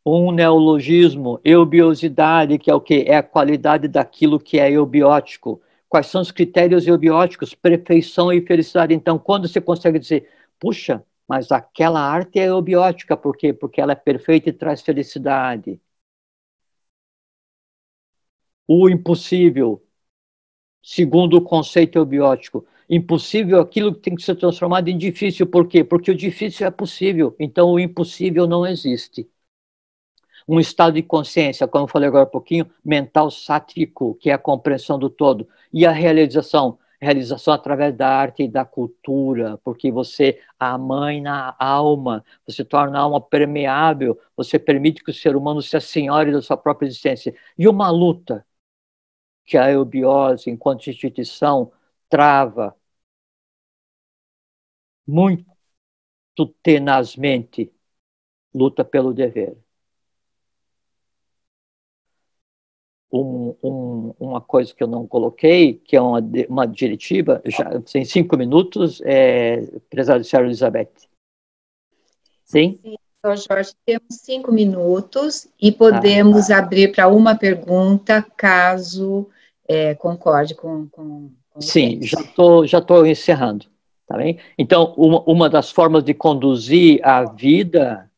[0.05, 3.03] Um neologismo, eubiosidade, que é o que?
[3.07, 5.61] É a qualidade daquilo que é eubiótico.
[5.91, 7.53] Quais são os critérios eubióticos?
[7.53, 8.93] Perfeição e felicidade.
[8.95, 13.53] Então, quando você consegue dizer, puxa, mas aquela arte é eubiótica, por quê?
[13.53, 15.79] Porque ela é perfeita e traz felicidade.
[18.67, 19.83] O impossível,
[20.83, 25.67] segundo o conceito eubiótico, impossível é aquilo que tem que ser transformado em difícil, por
[25.67, 25.83] quê?
[25.83, 29.29] Porque o difícil é possível, então o impossível não existe.
[30.51, 34.37] Um estado de consciência, como eu falei agora há pouquinho, mental sátrico, que é a
[34.37, 40.39] compreensão do todo, e a realização, realização através da arte e da cultura, porque você
[40.59, 45.61] a mãe na alma, você torna a alma permeável, você permite que o ser humano
[45.61, 47.33] se assenhore da sua própria existência.
[47.57, 48.45] E uma luta
[49.45, 51.71] que a eubiose, enquanto instituição,
[52.09, 52.75] trava
[55.07, 55.45] muito
[56.63, 57.71] tenazmente,
[58.53, 59.57] luta pelo dever.
[63.11, 68.05] Um, um, uma coisa que eu não coloquei, que é uma, uma diretiva, já em
[68.05, 70.91] cinco minutos, é, prezada senhora Elizabeth.
[72.45, 72.79] Sim?
[72.83, 79.29] Sim, então, Jorge, temos cinco minutos e podemos ah, abrir para uma pergunta, caso
[79.67, 83.67] é, concorde com, com, com Sim, já estou já tô encerrando,
[84.07, 84.39] tá bem?
[84.57, 88.09] Então, uma, uma das formas de conduzir a vida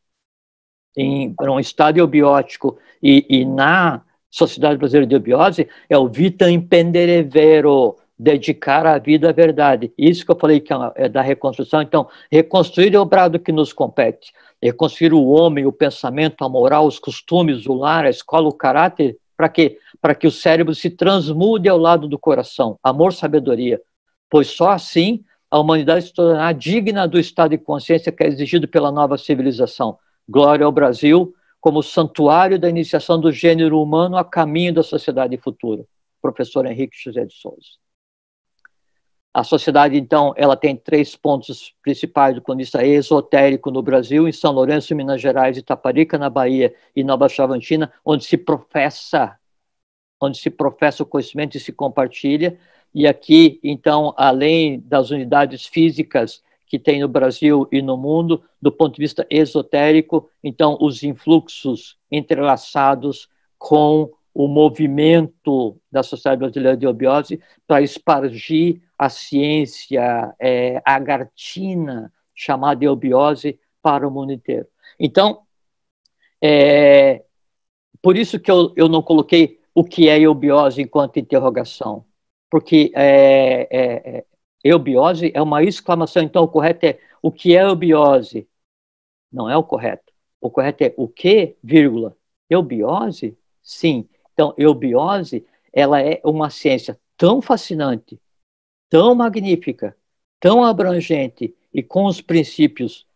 [0.96, 4.03] em um estado eubiótico e, e na
[4.34, 9.92] Sociedade Brasileira de Biose, é o vita impendere vero, dedicar a vida à verdade.
[9.96, 11.80] Isso que eu falei que é, é da reconstrução.
[11.80, 14.32] Então, reconstruir é o brado que nos compete.
[14.60, 19.16] Reconstruir o homem, o pensamento, a moral, os costumes, o lar, a escola, o caráter,
[19.36, 19.78] para quê?
[20.02, 22.76] Para que o cérebro se transmude ao lado do coração.
[22.82, 23.80] Amor, sabedoria.
[24.28, 28.66] Pois só assim a humanidade se tornará digna do estado de consciência que é exigido
[28.66, 29.96] pela nova civilização.
[30.28, 31.32] Glória ao Brasil,
[31.64, 35.86] como santuário da iniciação do gênero humano a caminho da sociedade futura.
[36.20, 37.78] Professor Henrique José de Souza.
[39.32, 44.28] A sociedade, então, ela tem três pontos principais do ponto de vista esotérico no Brasil,
[44.28, 49.34] em São Lourenço, Minas Gerais, Itaparica, na Bahia e Nova Chavantina, onde se professa,
[50.20, 52.58] onde se professa o conhecimento e se compartilha.
[52.94, 56.42] E aqui, então, além das unidades físicas
[56.74, 61.96] que tem no Brasil e no mundo, do ponto de vista esotérico, então, os influxos
[62.10, 72.12] entrelaçados com o movimento da Sociedade Brasileira de Obiose para espargir a ciência é, agartina,
[72.34, 74.66] chamada eubiose, para o mundo inteiro.
[74.98, 75.42] Então,
[76.42, 77.22] é,
[78.02, 82.04] por isso que eu, eu não coloquei o que é eubiose enquanto interrogação,
[82.50, 84.24] porque é, é, é,
[84.64, 88.48] eubiose é uma exclamação, então o correto é o que é eubiose?
[89.30, 90.12] Não é o correto.
[90.40, 92.16] O correto é o que, vírgula,
[92.48, 93.36] eubiose?
[93.62, 94.08] Sim.
[94.32, 98.20] Então, eubiose, ela é uma ciência tão fascinante,
[98.88, 99.96] tão magnífica,
[100.40, 103.06] tão abrangente e com os princípios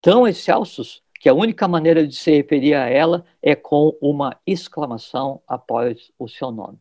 [0.00, 5.42] tão excelsos que a única maneira de se referir a ela é com uma exclamação
[5.46, 6.78] após o seu nome.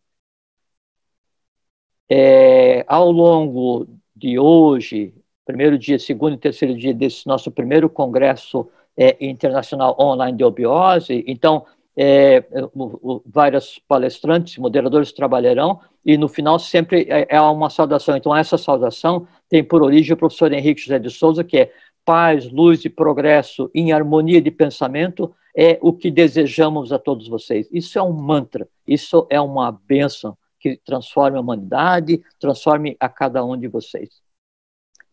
[2.10, 3.86] É, ao longo
[4.20, 5.14] de hoje,
[5.46, 8.68] primeiro dia, segundo e terceiro dia desse nosso primeiro congresso
[8.98, 11.66] é, internacional online de obiose, então
[11.98, 12.44] é,
[12.76, 18.16] o, o, vários palestrantes, moderadores trabalharão, e no final sempre é, é, uma saudação.
[18.16, 21.72] Então, essa saudação tem por origem o professor Henrique José de Souza, que é
[22.06, 27.68] paz, luz e progresso em harmonia de pensamento é o que desejamos a todos vocês.
[27.72, 33.44] Isso é um mantra, isso é uma bênção que transforme a humanidade, transforme a cada
[33.44, 34.22] um de vocês.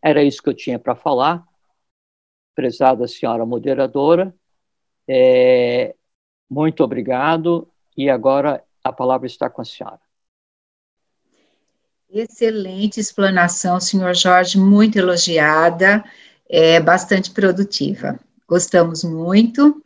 [0.03, 1.47] Era isso que eu tinha para falar.
[2.55, 4.35] Prezada senhora moderadora,
[5.07, 5.95] é,
[6.49, 10.01] muito obrigado e agora a palavra está com a senhora.
[12.09, 16.05] Excelente explanação, senhor Jorge, muito elogiada
[16.49, 18.19] é bastante produtiva.
[18.49, 19.83] Gostamos muito.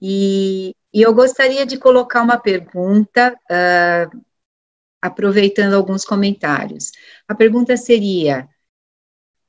[0.00, 4.20] E, e eu gostaria de colocar uma pergunta, uh,
[5.02, 6.92] aproveitando alguns comentários.
[7.28, 8.48] A pergunta seria: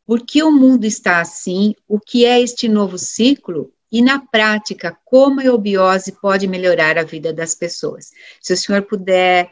[0.06, 1.76] por que o mundo está assim?
[1.88, 3.72] O que é este novo ciclo?
[3.92, 8.10] E na prática, como a eubiose pode melhorar a vida das pessoas?
[8.42, 9.48] Se o senhor puder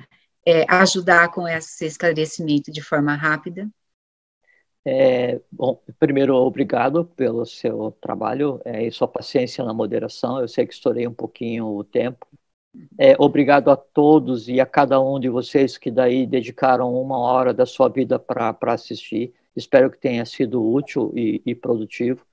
[0.45, 3.69] é, ajudar com esse esclarecimento de forma rápida.
[4.83, 10.39] É, bom, primeiro, obrigado pelo seu trabalho é, e sua paciência na moderação.
[10.39, 12.25] Eu sei que estourei um pouquinho o tempo.
[12.97, 17.53] É, obrigado a todos e a cada um de vocês que daí dedicaram uma hora
[17.53, 19.33] da sua vida para assistir.
[19.55, 22.25] Espero que tenha sido útil e, e produtivo.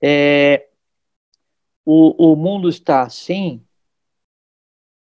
[0.00, 0.68] É,
[1.84, 3.62] o, o mundo está assim,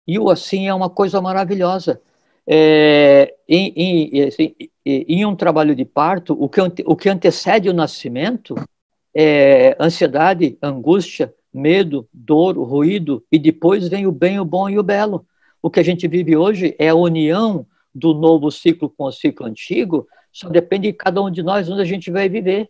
[0.07, 2.01] e o assim é uma coisa maravilhosa.
[2.45, 4.55] É, em, em, assim,
[4.85, 8.55] em, um trabalho de parto, o que, o que antecede o nascimento
[9.15, 14.83] é ansiedade, angústia, medo, dor, ruído, e depois vem o bem, o bom e o
[14.83, 15.25] belo.
[15.61, 19.45] O que a gente vive hoje é a união do novo ciclo com o ciclo
[19.45, 22.69] antigo, só depende de cada um de nós onde a gente vai viver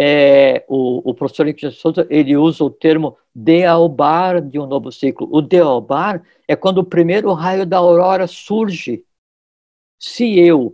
[0.00, 4.92] é, o, o, professor Henrique de Souza, ele usa o termo dealbar de um novo
[4.92, 5.28] ciclo.
[5.28, 9.04] O dealbar é quando o primeiro raio da aurora surge.
[9.98, 10.72] Se eu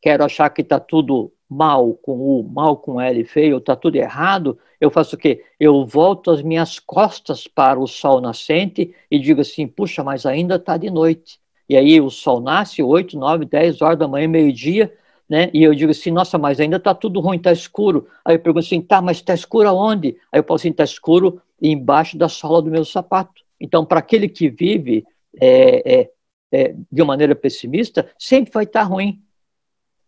[0.00, 4.58] quero achar que está tudo mal com U, mal com L, feio, está tudo errado,
[4.80, 5.44] eu faço o quê?
[5.58, 10.56] Eu volto as minhas costas para o sol nascente e digo assim, puxa, mas ainda
[10.56, 11.38] está de noite.
[11.68, 14.92] E aí o sol nasce 8, 9, 10 horas da manhã, meio-dia,
[15.28, 15.50] né?
[15.52, 18.06] E eu digo assim, nossa, mas ainda está tudo ruim, está escuro.
[18.24, 20.16] Aí eu pergunto assim, tá, mas está escuro aonde?
[20.30, 23.42] Aí eu falo assim, está escuro embaixo da sola do meu sapato.
[23.60, 25.04] Então, para aquele que vive
[25.40, 26.10] é, é,
[26.52, 29.20] é, de uma maneira pessimista, sempre vai estar tá ruim.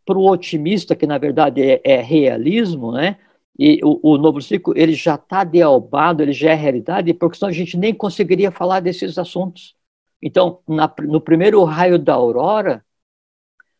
[0.08, 3.18] Para o otimista, que na verdade é, é realismo, né?
[3.58, 7.50] E o, o, novo ciclo ele já está dealbado, ele já é realidade, porque senão
[7.50, 9.76] a gente nem conseguiria falar desses assuntos.
[10.22, 12.82] Então, na, no primeiro raio da aurora,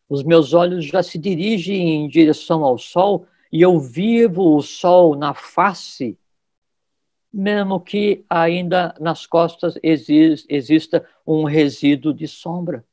[0.07, 5.15] os meus olhos já se dirigem em direção ao sol e eu vivo o sol
[5.15, 6.15] na face,
[7.33, 12.85] mesmo que ainda nas costas exista um resíduo de sombra.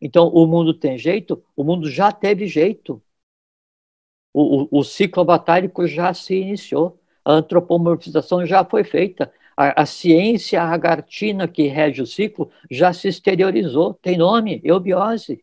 [0.00, 1.42] Então, o mundo tem jeito?
[1.56, 3.02] O mundo já teve jeito.
[4.32, 7.00] O, o, o ciclo batárico já se iniciou.
[7.24, 9.32] A antropomorfização já foi feita.
[9.56, 13.94] A, a ciência agartina que rege o ciclo já se exteriorizou.
[13.94, 15.42] Tem nome, eubiose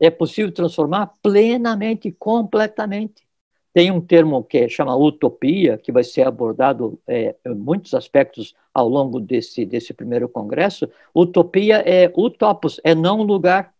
[0.00, 3.26] é possível transformar plenamente, completamente.
[3.72, 8.88] Tem um termo que chama utopia, que vai ser abordado é, em muitos aspectos ao
[8.88, 10.90] longo desse, desse primeiro congresso.
[11.14, 13.74] Utopia é utopos, é não lugar.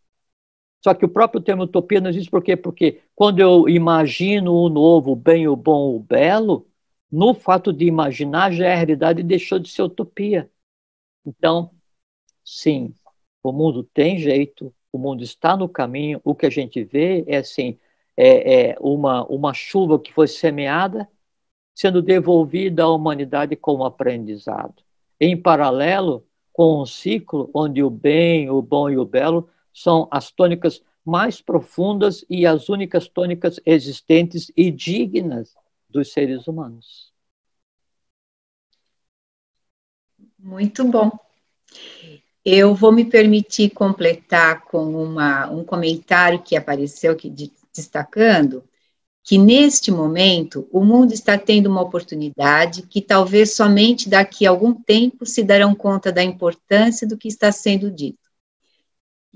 [0.83, 2.57] Só que o próprio termo utopia não existe por quê?
[2.57, 6.67] Porque quando eu imagino o novo, o bem, o bom, o belo,
[7.11, 10.51] no fato de imaginar já é a realidade deixou de ser utopia.
[11.27, 11.71] Então,
[12.45, 12.95] sim,
[13.43, 17.39] o mundo tem jeito, o mundo está no caminho, o que a gente vê é
[17.39, 17.79] assim,
[18.17, 21.09] é, é uma, uma chuva que foi semeada,
[21.75, 24.83] sendo devolvida à humanidade como aprendizado.
[25.21, 30.31] Em paralelo com um ciclo onde o bem, o bom e o belo são as
[30.31, 35.55] tônicas mais profundas e as únicas tônicas existentes e dignas
[35.89, 37.13] dos seres humanos.
[40.39, 41.11] Muito bom.
[42.45, 48.65] Eu vou me permitir completar com uma, um comentário que apareceu aqui de, destacando
[49.25, 54.75] que neste momento o mundo está tendo uma oportunidade que talvez somente daqui a algum
[54.75, 58.19] tempo se darão conta da importância do que está sendo dito.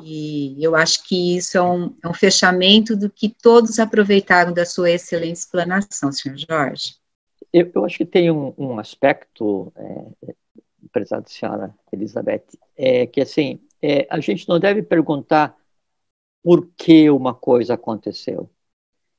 [0.02, 4.66] E eu acho que isso é um, é um fechamento do que todos aproveitaram da
[4.66, 6.96] sua excelente explanação, senhor Jorge.
[7.52, 10.34] Eu, eu acho que tem um, um aspecto é,
[10.92, 12.44] prezada senhora Elizabeth,
[12.76, 15.56] é que assim, é, a gente não deve perguntar
[16.47, 18.48] por que uma coisa aconteceu.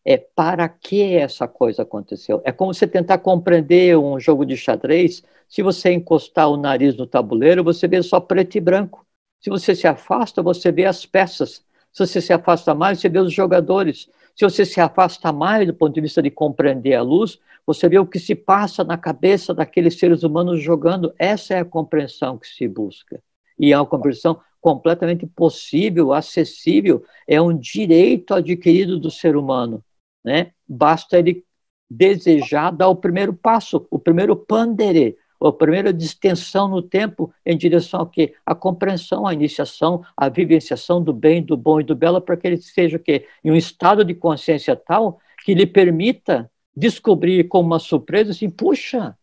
[0.06, 2.42] É para que essa coisa aconteceu.
[2.46, 5.22] É como você tentar compreender um jogo de xadrez.
[5.46, 9.06] Se você encostar o nariz no tabuleiro, você vê só preto e branco.
[9.42, 11.66] Se você se afasta, você vê as peças.
[11.92, 14.10] Se você se afasta mais, você vê os jogadores.
[14.34, 18.00] Se você se afasta mais do ponto de vista de compreender a luz, você vê
[18.00, 21.14] o que se passa na cabeça daqueles seres humanos jogando.
[21.20, 23.22] Essa é a compreensão que se busca.
[23.60, 29.84] E é uma compreensão completamente possível, acessível, é um direito adquirido do ser humano.
[30.24, 30.52] Né?
[30.68, 31.46] Basta ele
[31.90, 38.02] desejar dar o primeiro passo, o primeiro pandere, a primeira distensão no tempo em direção
[38.02, 38.34] ao quê?
[38.46, 42.48] A compreensão, a iniciação, a vivenciação do bem, do bom e do belo, para que
[42.48, 43.26] ele seja o quê?
[43.44, 49.16] Em um estado de consciência tal que lhe permita descobrir como uma surpresa assim, puxa,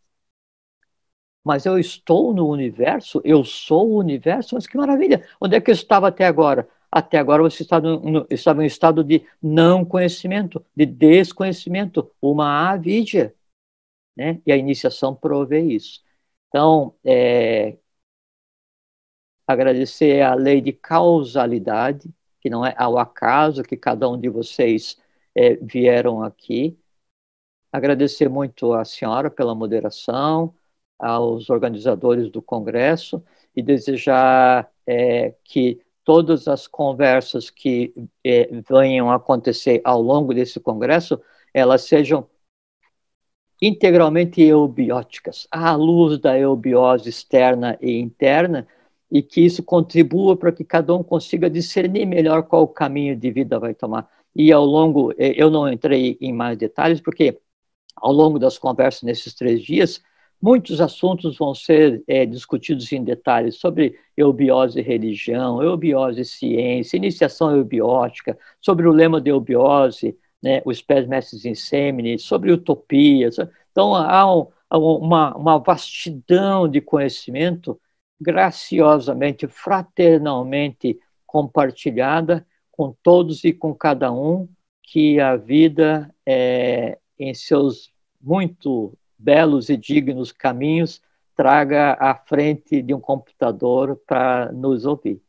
[1.45, 5.27] mas eu estou no universo, eu sou o universo, mas que maravilha!
[5.41, 6.69] Onde é que eu estava até agora?
[6.91, 12.71] Até agora você estava, no, estava em um estado de não conhecimento, de desconhecimento, uma
[12.73, 13.35] avidia,
[14.17, 14.41] né?
[14.47, 16.03] E a iniciação provê isso.
[16.49, 17.77] Então, é,
[19.47, 22.11] agradecer a lei de causalidade,
[22.41, 24.99] que não é ao acaso que cada um de vocês
[25.35, 26.79] é, vieram aqui,
[27.75, 30.55] Agradecer muito à senhora pela moderação,
[30.99, 33.23] aos organizadores do congresso
[33.55, 40.61] e desejar é, que todas as conversas que é, venham a acontecer ao longo desse
[40.61, 41.21] congresso,
[41.53, 42.29] elas sejam
[43.61, 48.67] integralmente eubióticas, à luz da eubiose externa e interna,
[49.11, 53.59] e que isso contribua para que cada um consiga discernir melhor qual caminho de vida
[53.59, 54.09] vai tomar.
[54.35, 57.41] E ao longo, é, eu não entrei em mais detalhes, porque
[57.97, 60.03] ao longo das conversas nesses três dias,
[60.45, 66.99] muitos assuntos vão ser é, discutidos em detalhes sobre eubiose e religião, eubiose e ciência,
[66.99, 71.55] iniciação eubiótica, sobre o lema de eubiose, né, os pés mestres em
[72.19, 73.39] sobre utopias.
[73.73, 77.81] Então, há um, uma, uma vastidão de conhecimento
[78.21, 84.47] graciosamente, fraternalmente compartilhada com todos e com cada um,
[84.83, 87.91] que a vida é, em seus
[88.21, 88.95] muito
[89.25, 91.01] belos e dignos caminhos,
[91.35, 95.21] traga à frente de um computador para nos ouvir.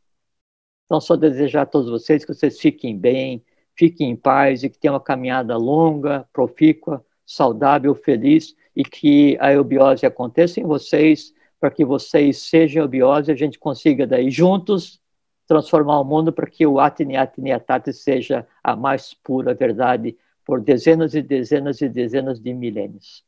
[0.84, 3.42] Então, só desejar a todos vocês que vocês fiquem bem,
[3.74, 9.52] fiquem em paz e que tenham uma caminhada longa, profícua, saudável, feliz e que a
[9.52, 15.00] eubiose aconteça em vocês, para que vocês sejam eubiose e a gente consiga daí juntos
[15.46, 20.60] transformar o mundo para que o Atini Atini Atati seja a mais pura verdade por
[20.60, 23.24] dezenas e dezenas e dezenas de milênios.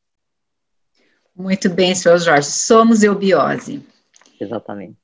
[1.39, 2.51] Muito bem, senhor Jorge.
[2.51, 3.81] Somos eubiose.
[4.41, 4.97] Exatamente.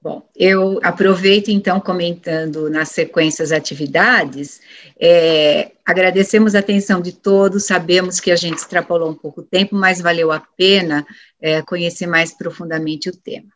[0.00, 4.60] Bom, eu aproveito então comentando nas sequências atividades.
[4.98, 9.74] É, agradecemos a atenção de todos, sabemos que a gente extrapolou um pouco o tempo,
[9.74, 11.06] mas valeu a pena
[11.40, 13.48] é, conhecer mais profundamente o tema.